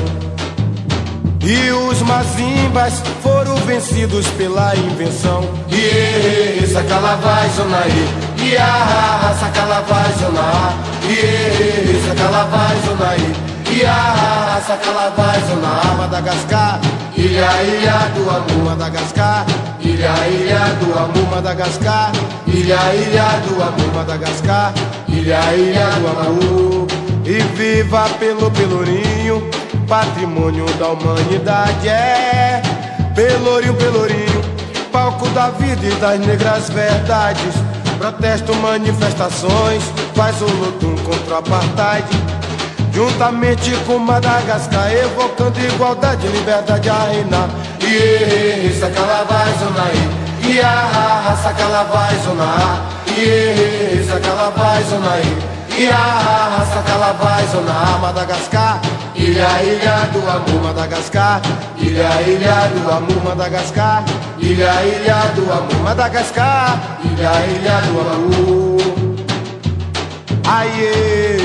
E 1.41 1.71
os 1.71 2.03
mazimbas 2.03 3.03
foram 3.23 3.55
vencidos 3.57 4.27
pela 4.31 4.75
invenção. 4.77 5.43
Iê, 5.71 6.67
sacalavai, 6.67 7.49
zonaí. 7.51 8.09
Iá, 8.39 9.35
sacalavai, 9.41 10.13
zonaí. 10.19 10.77
Iê, 11.09 12.01
sacalavai, 12.09 12.77
zonaí. 12.87 13.33
Iá, 13.81 14.63
sacalavai, 14.67 15.41
zonaí. 15.49 15.97
Madagascar. 15.99 16.81
Ilha, 17.23 17.63
ilha 17.63 18.11
do 18.17 18.29
amor, 18.29 18.65
Madagascar. 18.71 19.47
Ilha, 19.79 20.27
ilha 20.27 20.75
do 20.81 20.99
amor, 20.99 21.31
Madagascar. 21.31 22.11
Ilha, 22.49 22.95
ilha 22.97 23.41
do 23.47 23.63
amor, 23.63 23.95
Madagascar. 23.95 24.75
Ilha, 25.07 25.55
ilha 25.55 25.87
do 26.01 26.09
amor. 26.09 26.89
E 27.25 27.39
viva 27.55 28.09
pelo 28.19 28.51
Pelourinho, 28.51 29.49
patrimônio 29.87 30.67
da 30.81 30.89
humanidade. 30.89 31.89
É 31.89 32.61
Pelourinho, 33.15 33.75
Pelourinho, 33.75 34.43
palco 34.91 35.29
da 35.29 35.51
vida 35.51 35.87
e 35.87 35.95
das 36.01 36.19
negras 36.19 36.71
verdades. 36.71 37.55
Protesto, 37.99 38.53
manifestações, 38.57 39.85
faz 40.17 40.43
o 40.43 40.47
luto 40.47 41.01
contra 41.05 41.35
o 41.35 41.39
apartheid. 41.39 42.05
Juntamente 42.93 43.75
com 43.87 43.99
Madagascar, 43.99 44.93
evocando 44.93 45.59
igualdade 45.59 46.27
e 46.27 46.31
liberdade 46.31 46.91
a 46.91 47.05
reinar. 47.07 47.49
Iê, 47.81 48.71
sacalavai, 48.79 49.53
zonaí. 49.59 50.55
Iá, 50.55 51.37
sacalavai, 51.43 52.17
zonaí. 52.23 52.81
Iê, 53.17 54.05
sacalavai, 54.07 54.83
zonaí. 54.85 55.39
Iá, 55.79 56.67
sacalavai, 56.73 57.47
zonaí. 57.47 58.01
Madagascar, 58.03 58.81
ilha, 59.15 59.63
ilha 59.63 60.09
do 60.13 60.21
amor, 60.31 60.63
Madagascar. 60.63 61.41
Ilha, 61.79 62.23
ilha 62.27 62.69
do 62.75 62.91
amor, 62.93 63.25
Madagascar. 63.25 64.05
Ilha, 64.39 64.83
ilha 64.85 65.33
do 65.35 65.51
amor, 65.51 65.83
Madagascar. 65.83 66.79
Ilha, 67.05 67.33
ilha 67.47 67.81
do 67.87 68.01
amor. 68.01 68.83
Aie, 70.45 71.42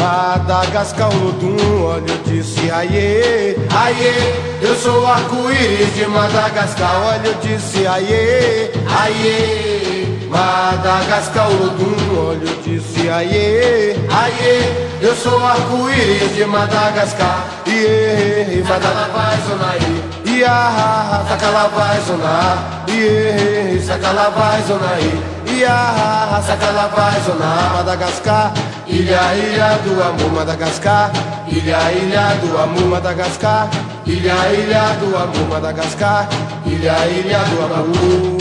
Madagascar, 0.00 1.10
Olodum, 1.14 1.84
olha 1.84 2.10
eu 2.10 2.18
disse 2.24 2.70
aie, 2.70 3.54
aie, 3.70 4.58
eu 4.62 4.74
sou 4.74 5.06
arco-íris 5.06 5.94
de 5.94 6.06
Madagascar, 6.06 6.90
olha 7.04 7.28
eu 7.28 7.34
disse 7.34 7.86
aie, 7.86 8.72
aie, 8.98 10.18
Madagascar, 10.26 11.50
Olodum, 11.50 12.18
olha 12.18 12.48
eu 12.48 12.62
disse 12.64 13.10
aie, 13.10 13.94
aie, 14.10 14.88
eu 15.02 15.14
sou 15.14 15.44
arco-íris 15.44 16.34
de 16.34 16.46
Madagascar, 16.46 17.44
iê, 17.66 18.64
Madagascar, 18.66 19.38
zonaí, 19.46 20.04
ia, 20.24 21.24
sacalavai, 21.28 22.00
zonar, 22.06 22.86
iê, 22.88 23.78
sacalavai, 23.82 24.62
zonaí. 24.66 25.40
Ia, 25.60 26.40
sacalavai, 26.46 27.20
zona 27.26 27.70
Madagascar 27.74 28.52
Ilha, 28.90 29.34
ilha 29.36 29.78
do 29.84 30.02
amor, 30.02 30.32
Madagascar. 30.32 31.12
Ilha, 31.48 31.92
ilha 31.92 32.34
do 32.42 32.58
amor, 32.58 32.86
Madagascar. 32.86 33.70
Ilha, 34.04 34.52
ilha 34.52 34.96
do 35.00 35.16
amor, 35.16 35.48
Madagascar. 35.48 36.28
Ilha, 36.66 37.06
ilha 37.06 37.38
do 37.38 37.62
amor. 37.62 38.40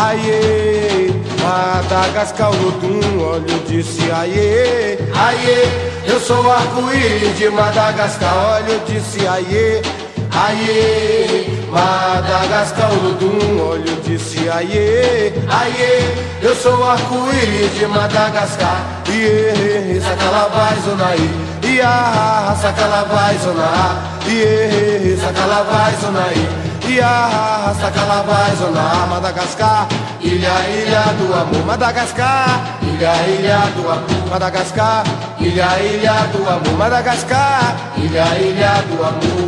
Aie, 0.00 1.10
Madagascar, 1.42 2.50
Lodum, 2.50 3.20
olha 3.20 3.50
eu 3.50 3.58
disse 3.66 4.10
aie 4.12 4.98
Aie, 5.12 5.68
eu 6.06 6.20
sou 6.20 6.48
arco-íris 6.50 7.36
de 7.36 7.48
Madagascar 7.50 8.32
Olha 8.54 8.70
eu 8.70 8.80
disse 8.86 9.26
aie, 9.26 9.82
aie 10.30 11.57
Madagascar, 11.70 12.90
Olodum, 12.92 13.60
olha 13.60 13.90
eu 13.90 14.00
disse 14.02 14.48
aie, 14.48 15.32
aie 15.48 16.28
Eu 16.40 16.54
sou 16.54 16.82
arco-íris 16.88 17.78
de 17.78 17.86
Madagascar. 17.86 18.84
Iê, 19.08 20.00
sacalavai, 20.00 20.76
zonaí 20.84 21.30
Ia, 21.64 22.56
sacalavai, 22.60 23.38
zoná 23.38 23.96
Iê, 24.26 25.16
sacalavai, 25.20 25.94
zonaí 26.00 26.48
Ia, 26.88 27.74
sacalavai, 27.80 28.56
zoná 28.56 29.06
Madagascar, 29.10 29.88
ilha, 30.20 30.68
ilha 30.68 31.04
do 31.18 31.34
amor 31.34 31.66
Madagascar, 31.66 32.78
ilha, 32.82 33.12
ilha 33.26 33.58
do 33.76 33.90
amor 33.90 34.30
Madagascar, 34.30 35.04
ilha, 35.38 35.78
ilha 35.80 36.28
do 36.32 36.48
amor 36.48 36.78
Madagascar, 36.78 37.76
ilha, 37.98 38.38
ilha 38.38 38.82
do 38.88 39.04
amor 39.04 39.47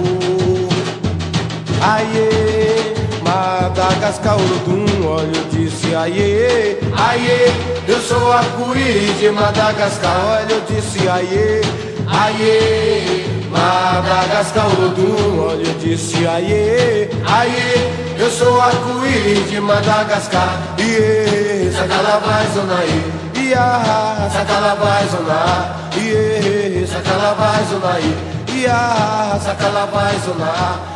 Aie, 1.82 2.94
Madagascar, 3.22 4.36
Olodum, 4.36 5.06
olha 5.06 5.34
eu 5.34 5.44
disse 5.50 5.94
aie, 5.94 6.78
aie, 6.94 7.54
eu 7.88 8.00
sou 8.02 8.30
arco-íris 8.32 9.18
de 9.18 9.30
Madagascar, 9.30 10.14
olha 10.26 10.52
eu 10.52 10.60
disse 10.68 11.08
aie, 11.08 11.62
aie, 12.06 13.24
Madagascar, 13.50 14.66
Olodum, 14.66 15.40
olha 15.42 15.66
eu 15.66 15.74
disse 15.78 16.26
aie, 16.26 17.08
aie, 17.24 17.92
eu 18.18 18.30
sou 18.30 18.60
arco-íris 18.60 19.48
de 19.50 19.60
Madagascar, 19.60 20.58
iê, 20.78 21.70
sacalavai, 21.72 22.46
zonaí, 22.54 23.12
ia, 23.36 24.28
sacalavai, 24.30 25.08
zonar, 25.08 25.90
iê, 25.96 26.86
sacalavai, 26.86 27.64
zonaí. 27.70 28.29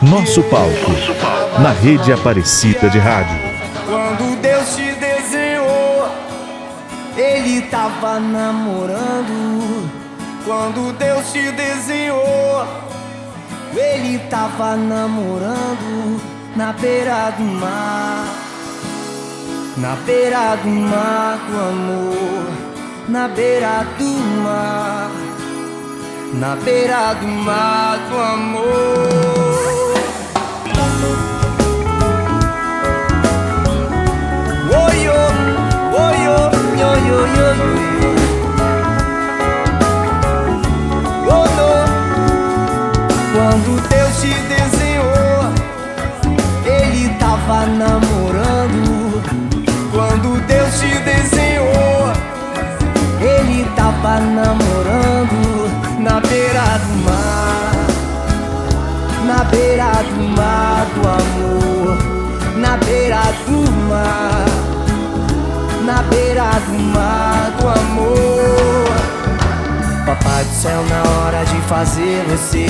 Nosso 0.03 0.43
palco, 0.45 0.93
na 1.63 1.71
rede 1.71 2.13
Aparecida 2.13 2.91
de 2.91 2.99
Rádio. 2.99 3.39
Quando 3.87 4.41
Deus 4.41 4.77
te 4.77 4.93
desenhou, 4.93 6.09
Ele 7.17 7.63
tava 7.63 8.21
namorando. 8.21 9.91
Quando 10.45 10.93
Deus 10.99 11.33
te 11.33 11.51
desenhou, 11.53 12.67
Ele 13.75 14.19
tava 14.29 14.77
namorando 14.77 16.21
na 16.55 16.73
beira 16.73 17.31
do 17.39 17.45
mar. 17.45 18.27
Na 19.77 19.97
beira 20.07 20.57
do 20.63 20.69
mar 20.69 21.39
do 21.49 21.59
amor, 21.59 22.53
na 23.09 23.27
beira 23.27 23.85
do 23.99 24.05
mar 24.43 25.34
na 26.39 26.57
beira 26.57 27.15
do 27.15 27.27
mar 27.27 27.99
do 28.09 28.19
amor. 28.19 29.55
Oi, 34.83 35.09
oi, 35.09 36.29
oi, 36.29 36.29
oi. 36.29 37.35
Oh. 41.31 41.45
Quando 43.35 43.71
Deus 43.89 44.15
te 44.21 44.35
desenhou, 44.53 45.53
Ele 46.67 47.09
tava 47.19 47.67
namorando. 47.67 49.23
Quando 49.93 50.41
Deus 50.47 50.81
te 50.81 50.93
desenhou, 51.01 52.13
Ele 53.21 53.65
tava 53.77 54.21
namorando 54.21 55.44
beira 59.75 59.91
do 60.05 60.23
mar 60.37 60.87
do 60.95 61.01
amor, 61.09 61.99
na 62.59 62.77
beira 62.77 63.23
do 63.45 63.73
mar, 63.89 64.47
na 65.85 66.03
beira 66.03 66.51
do 66.67 66.79
mar 66.95 67.51
do 67.59 67.69
amor. 67.69 68.85
Papai 70.07 70.45
do 70.45 70.55
céu, 70.55 70.85
na 70.89 71.03
hora 71.11 71.45
de 71.45 71.61
fazer 71.63 72.25
você. 72.29 72.67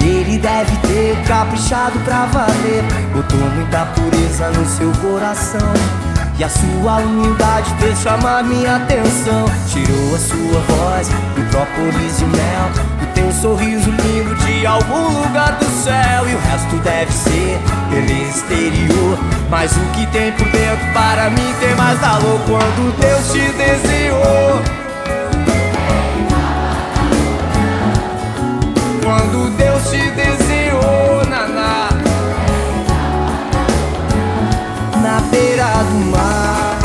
Ele 0.00 0.38
deve 0.38 0.74
ter 0.88 1.22
caprichado 1.26 1.98
pra 2.00 2.24
valer. 2.26 2.84
Botou 3.12 3.38
muita 3.38 3.84
pureza 3.86 4.48
no 4.48 4.64
seu 4.64 4.92
coração. 5.02 6.03
E 6.36 6.42
a 6.42 6.48
sua 6.48 6.96
humildade 6.96 7.72
fez 7.78 8.00
chamar 8.00 8.42
minha 8.42 8.76
atenção. 8.76 9.44
Tirou 9.68 10.14
a 10.14 10.18
sua 10.18 10.60
voz 10.68 11.08
do 11.08 11.50
própolis 11.50 12.20
e 12.20 12.24
mel. 12.24 12.70
Do 12.98 13.14
teu 13.14 13.32
sorriso 13.32 13.88
lindo 13.90 14.34
de 14.44 14.66
algum 14.66 15.22
lugar 15.22 15.52
do 15.58 15.64
céu. 15.64 16.28
E 16.28 16.34
o 16.34 16.38
resto 16.38 16.76
deve 16.82 17.12
ser 17.12 17.60
beleza 17.88 18.38
exterior. 18.38 19.18
Mas 19.48 19.76
o 19.76 19.80
que 19.92 20.06
tem 20.08 20.32
por 20.32 20.48
dentro 20.48 20.92
para 20.92 21.30
mim 21.30 21.54
tem 21.60 21.74
mais 21.76 22.00
valor 22.00 22.40
Quando 22.46 22.98
Deus 22.98 23.32
te 23.32 23.52
desenhou. 23.52 24.62
Quando 29.04 29.56
Deus 29.56 29.82
te 29.88 30.10
desenhou, 30.10 30.53
beira 35.34 35.66
do 35.90 35.98
mar, 36.12 36.78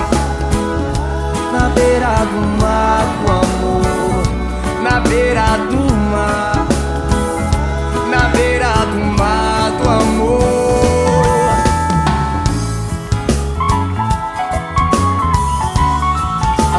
na 1.54 1.70
beira 1.70 2.26
do 2.32 2.42
mar 2.60 3.06
do 3.22 3.32
amor, 3.32 4.24
na 4.82 5.00
beira 5.02 5.58
do 5.70 5.94
mar, 6.12 6.66
na 8.10 8.30
beira 8.30 8.74
do 8.92 9.06
mar 9.20 9.72
do 9.78 9.88
amor. 9.88 10.40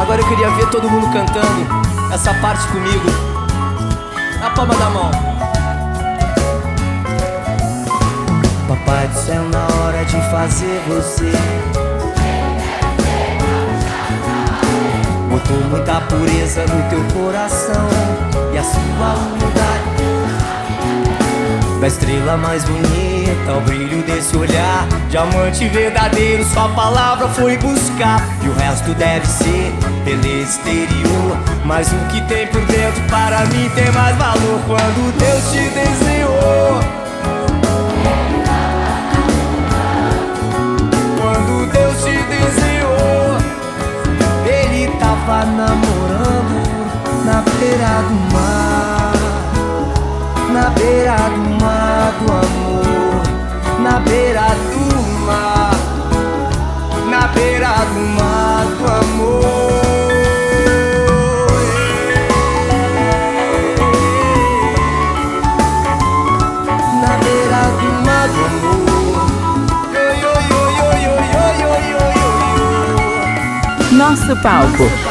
Agora 0.01 0.19
eu 0.21 0.27
queria 0.27 0.49
ver 0.49 0.69
todo 0.71 0.89
mundo 0.89 1.09
cantando 1.13 2.13
essa 2.13 2.33
parte 2.33 2.67
comigo. 2.67 3.09
Na 4.41 4.49
palma 4.49 4.75
da 4.75 4.89
mão. 4.89 5.30
partes 8.91 9.29
é 9.29 9.39
na 9.39 9.67
hora 9.77 10.03
de 10.03 10.19
fazer 10.29 10.81
você. 10.85 11.31
Botou 15.29 15.57
muita 15.69 16.01
pureza 16.01 16.65
no 16.65 16.89
teu 16.89 17.01
coração 17.13 17.87
e 18.53 18.57
a 18.57 18.63
sua 18.63 19.13
humildade. 19.13 19.91
Da 21.79 21.87
estrela 21.87 22.35
mais 22.37 22.65
bonita, 22.65 23.53
o 23.57 23.61
brilho 23.61 24.03
desse 24.03 24.35
olhar. 24.35 24.85
Diamante 25.09 25.67
verdadeiro, 25.69 26.43
sua 26.45 26.67
palavra 26.69 27.29
foi 27.29 27.57
buscar. 27.57 28.21
E 28.43 28.49
o 28.49 28.53
resto 28.53 28.93
deve 28.95 29.25
ser 29.25 29.73
beleza 30.03 30.59
exterior. 30.59 31.37
Mas 31.65 31.87
o 31.91 31.97
que 32.11 32.21
tem 32.27 32.45
por 32.47 32.63
dentro, 32.65 33.01
para 33.09 33.45
mim, 33.45 33.69
tem 33.73 33.89
mais 33.93 34.17
valor 34.17 34.59
quando 34.67 35.17
Deus. 35.17 35.40
do 48.07 48.15
mar, 48.33 49.13
na 50.53 50.69
beira 50.71 51.17
do 51.29 51.43
mar 51.63 52.11
do 52.19 52.25
amor, 52.31 53.23
na 53.81 53.99
beira 53.99 54.47
do 54.71 55.01
mar, 55.25 55.75
na 57.09 57.27
beira 57.27 57.73
do 57.93 58.01
mar 58.17 58.65
do 58.77 58.85
amor. 58.87 59.61
Na 67.01 67.13
beira 67.23 67.61
do 67.79 67.89
mar 68.05 68.27
do 68.27 68.41
amor. 68.45 68.81
Nosso 73.91 74.35
palco. 74.37 74.83
Nosso 74.83 74.93
palco. 75.03 75.10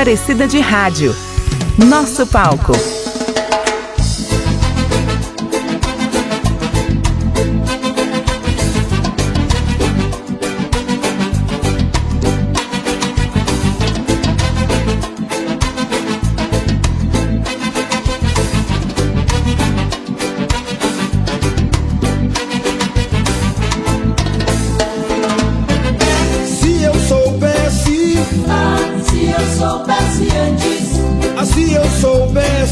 Aparecida 0.00 0.48
de 0.48 0.60
Rádio. 0.60 1.14
Nosso 1.76 2.26
palco. 2.26 2.72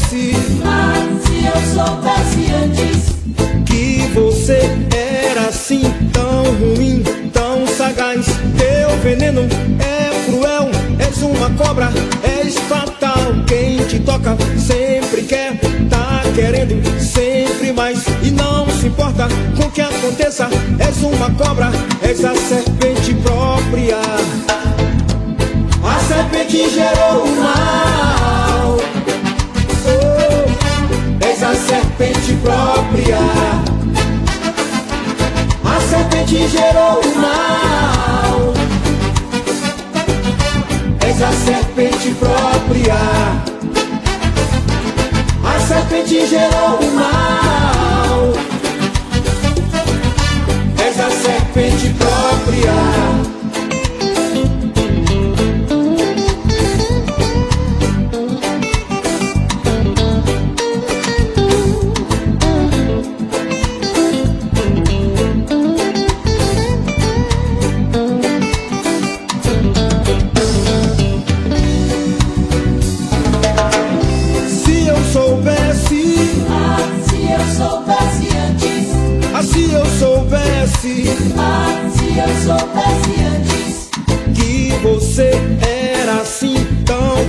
Soubesse 0.09 0.35
ah, 0.65 1.07
se 1.23 1.45
eu 1.45 1.85
soubesse 1.85 2.51
antes, 2.51 3.65
que 3.65 4.07
você 4.13 4.59
era 4.91 5.47
assim 5.49 5.83
tão 6.11 6.43
ruim, 6.55 7.03
tão 7.31 7.67
sagaz. 7.67 8.25
Teu 8.57 8.97
veneno 9.03 9.41
é 9.79 10.25
cruel, 10.25 10.69
és 10.97 11.21
uma 11.21 11.49
cobra, 11.51 11.91
és 12.23 12.55
fatal. 12.57 13.17
Quem 13.47 13.77
te 13.85 13.99
toca 13.99 14.35
sempre 14.57 15.23
quer, 15.23 15.59
tá 15.89 16.23
querendo 16.33 16.81
sempre 16.99 17.71
mais 17.71 18.03
e 18.23 18.31
não 18.31 18.67
se 18.69 18.87
importa 18.87 19.27
com 19.55 19.67
o 19.67 19.71
que 19.71 19.81
aconteça. 19.81 20.49
És 20.79 20.97
uma 21.03 21.29
cobra, 21.31 21.71
és 22.01 22.25
a 22.25 22.33
serpente 22.35 23.13
própria. 23.15 23.97
A 25.83 25.99
serpente 26.07 26.69
gerou 26.69 27.25
o 27.25 27.41
mal. 27.41 28.08
Própria. 32.49 33.19
A 35.63 35.81
serpente 35.81 36.47
gerou 36.47 36.99
o 36.99 37.15
mal. 37.21 38.53
És 41.07 41.21
a 41.21 41.31
serpente 41.31 42.11
própria. 42.15 42.97
A 45.45 45.59
serpente 45.59 46.25
gerou 46.27 46.79
o 46.81 46.91
mal. 46.95 48.33
És 50.87 50.99
a 50.99 51.09
serpente 51.11 51.89
própria. 51.99 52.88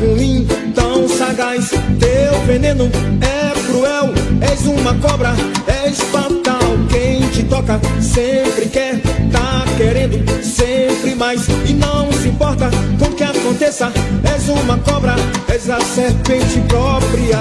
Ruim, 0.01 0.47
tão 0.75 1.09
sagaz. 1.09 1.71
Teu 1.71 2.41
veneno 2.47 2.91
é 3.21 3.53
cruel, 3.67 4.13
és 4.41 4.67
uma 4.67 4.95
cobra, 4.95 5.35
és 5.67 6.01
fatal. 6.01 6.61
Quem 6.89 7.21
te 7.29 7.45
toca 7.45 7.81
sempre 8.01 8.67
quer, 8.67 9.01
tá 9.31 9.65
querendo 9.77 10.19
sempre 10.43 11.15
mais 11.15 11.47
e 11.69 11.73
não 11.75 12.11
se 12.13 12.29
importa 12.29 12.71
com 12.99 13.07
o 13.07 13.15
que 13.15 13.25
aconteça. 13.25 13.93
És 14.35 14.49
uma 14.49 14.79
cobra, 14.79 15.15
és 15.49 15.69
a 15.69 15.81
serpente 15.81 16.61
própria. 16.69 17.39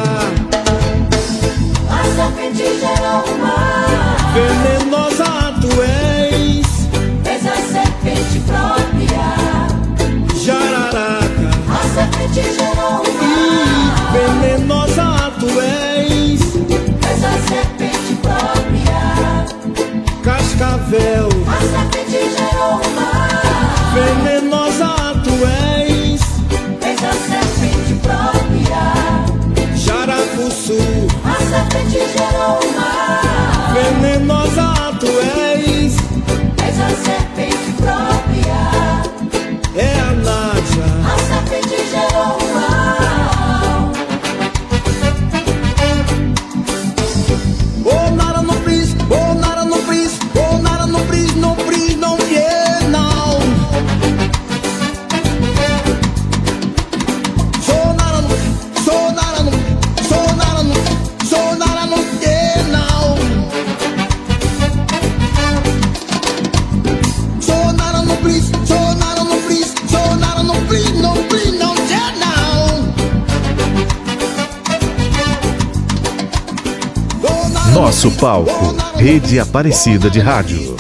a 1.90 2.04
serpente 2.16 2.64
gerou 2.80 3.24
o 3.26 3.40
mal, 3.40 3.90
Venenosa 4.34 5.56
tu 5.62 5.82
és, 5.82 6.09
E 12.32 12.42
mal, 12.76 13.04
venenosa 14.14 15.32
tu 15.40 15.48
és, 15.60 16.42
és 17.10 17.24
a 17.24 17.34
serpente 17.48 18.16
própria, 18.22 19.02
cascavel. 20.22 21.28
a 21.48 21.60
serpente 21.60 22.20
gerou 22.38 22.74
o 22.76 22.90
mal, 22.96 23.30
Venenosa 23.96 24.94
tu 25.24 25.34
és, 25.82 26.22
és 26.82 27.04
a 27.04 27.14
serpente 27.14 27.94
própria, 28.04 28.84
jaracuçu. 29.76 30.78
a 31.26 31.38
serpente 31.50 32.00
gerou 32.16 32.60
o 32.62 32.72
mal, 32.78 33.74
Venenosa 33.74 34.70
tu 35.00 35.08
és, 35.08 35.94
és 36.68 36.80
a 36.80 36.90
serpente 36.90 37.29
Nosso 77.90 78.12
palco, 78.12 78.76
Rede 78.98 79.40
Aparecida 79.40 80.12
de 80.12 80.20
Rádio. 80.20 80.78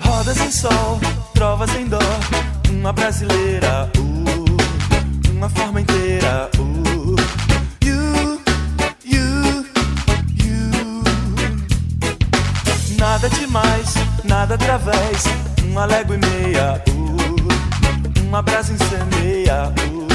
Rodas 0.00 0.40
em 0.40 0.50
sol, 0.50 1.00
trovas 1.32 1.72
em 1.76 1.86
dó, 1.86 2.00
uma 2.68 2.92
brasileira, 2.92 3.88
uh, 3.96 5.30
uma 5.30 5.48
forma 5.48 5.80
inteira, 5.80 6.50
uh, 6.58 7.16
you, 7.80 8.40
you, 9.04 9.64
you. 10.34 11.04
Nada 12.98 13.30
demais, 13.30 13.85
nada 14.36 14.54
através, 14.54 15.24
uma 15.70 15.86
légua 15.86 16.14
e 16.14 16.18
meia, 16.18 16.82
uh, 16.90 18.22
uma 18.22 18.42
brasa 18.42 18.70
incendeia, 18.70 19.72
uh, 19.90 20.05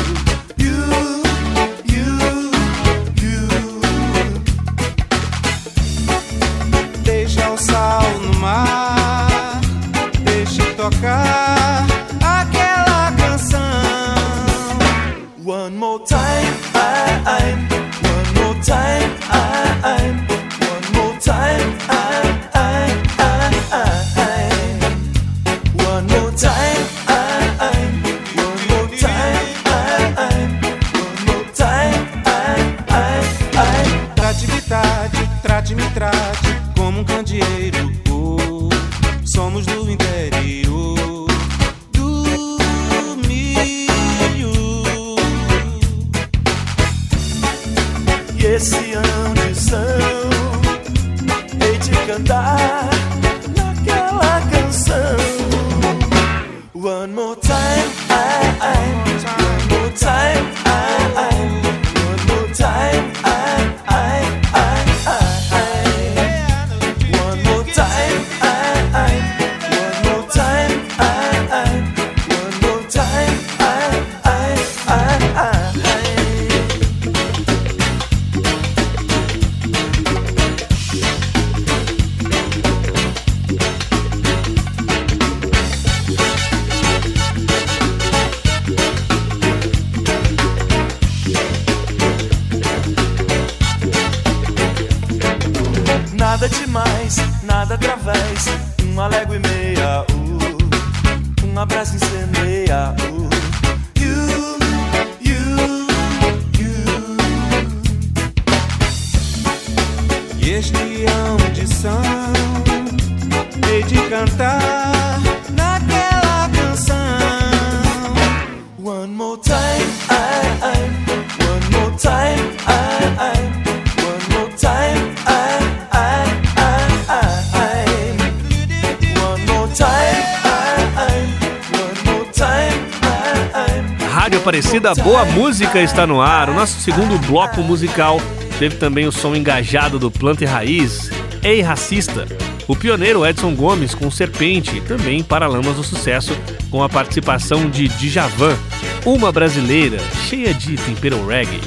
música 135.61 135.81
está 135.83 136.07
no 136.07 136.19
ar. 136.19 136.49
O 136.49 136.55
nosso 136.55 136.79
segundo 136.79 137.19
bloco 137.27 137.61
musical 137.61 138.19
teve 138.57 138.77
também 138.77 139.05
o 139.05 139.11
som 139.11 139.35
engajado 139.35 139.99
do 139.99 140.09
Planta 140.09 140.43
e 140.43 140.47
Raiz, 140.47 141.11
Ei 141.43 141.61
Racista. 141.61 142.27
O 142.67 142.75
pioneiro 142.75 143.23
Edson 143.23 143.53
Gomes 143.53 143.93
com 143.93 144.09
Serpente 144.09 144.81
também 144.81 145.21
Paralamas 145.21 145.75
do 145.75 145.83
Sucesso 145.83 146.35
com 146.71 146.81
a 146.81 146.89
participação 146.89 147.69
de 147.69 147.87
Djavan, 147.89 148.57
uma 149.05 149.31
brasileira 149.31 149.99
cheia 150.27 150.51
de 150.51 150.77
tempero 150.77 151.27
reggae. 151.27 151.61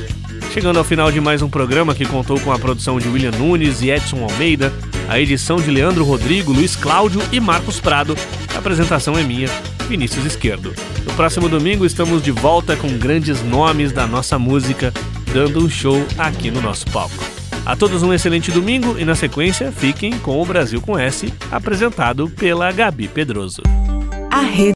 Chegando 0.53 0.79
ao 0.79 0.85
final 0.85 1.13
de 1.13 1.21
mais 1.21 1.41
um 1.41 1.49
programa 1.49 1.95
que 1.95 2.05
contou 2.05 2.41
com 2.41 2.51
a 2.51 2.59
produção 2.59 2.99
de 2.99 3.09
William 3.09 3.31
Nunes 3.31 3.81
e 3.81 3.91
Edson 3.91 4.25
Almeida, 4.25 4.73
a 5.09 5.21
edição 5.21 5.59
de 5.59 5.71
Leandro 5.71 6.05
Rodrigo, 6.05 6.53
Luiz 6.53 6.75
Cláudio 6.75 7.23
e 7.31 7.39
Marcos 7.39 7.79
Prado. 7.79 8.17
A 8.57 8.59
apresentação 8.59 9.17
é 9.17 9.23
minha, 9.23 9.49
Vinícius 9.89 10.25
Esquerdo. 10.25 10.75
No 11.05 11.13
próximo 11.15 11.49
domingo 11.49 11.85
estamos 11.85 12.23
de 12.23 12.31
volta 12.31 12.77
com 12.77 12.89
grandes 12.99 13.43
nomes 13.43 13.93
da 13.93 14.07
nossa 14.07 14.39
música, 14.39 14.93
dando 15.33 15.65
um 15.65 15.69
show 15.69 16.05
aqui 16.19 16.51
no 16.51 16.61
nosso 16.61 16.87
palco. 16.87 17.25
A 17.65 17.77
todos 17.77 18.03
um 18.03 18.13
excelente 18.13 18.51
domingo 18.51 18.99
e 18.99 19.05
na 19.05 19.15
sequência 19.15 19.71
fiquem 19.73 20.19
com 20.19 20.41
o 20.41 20.45
Brasil 20.45 20.81
com 20.81 20.99
S, 20.99 21.33
apresentado 21.51 22.29
pela 22.29 22.71
Gabi 22.73 23.09
Pedroso. 23.09 23.63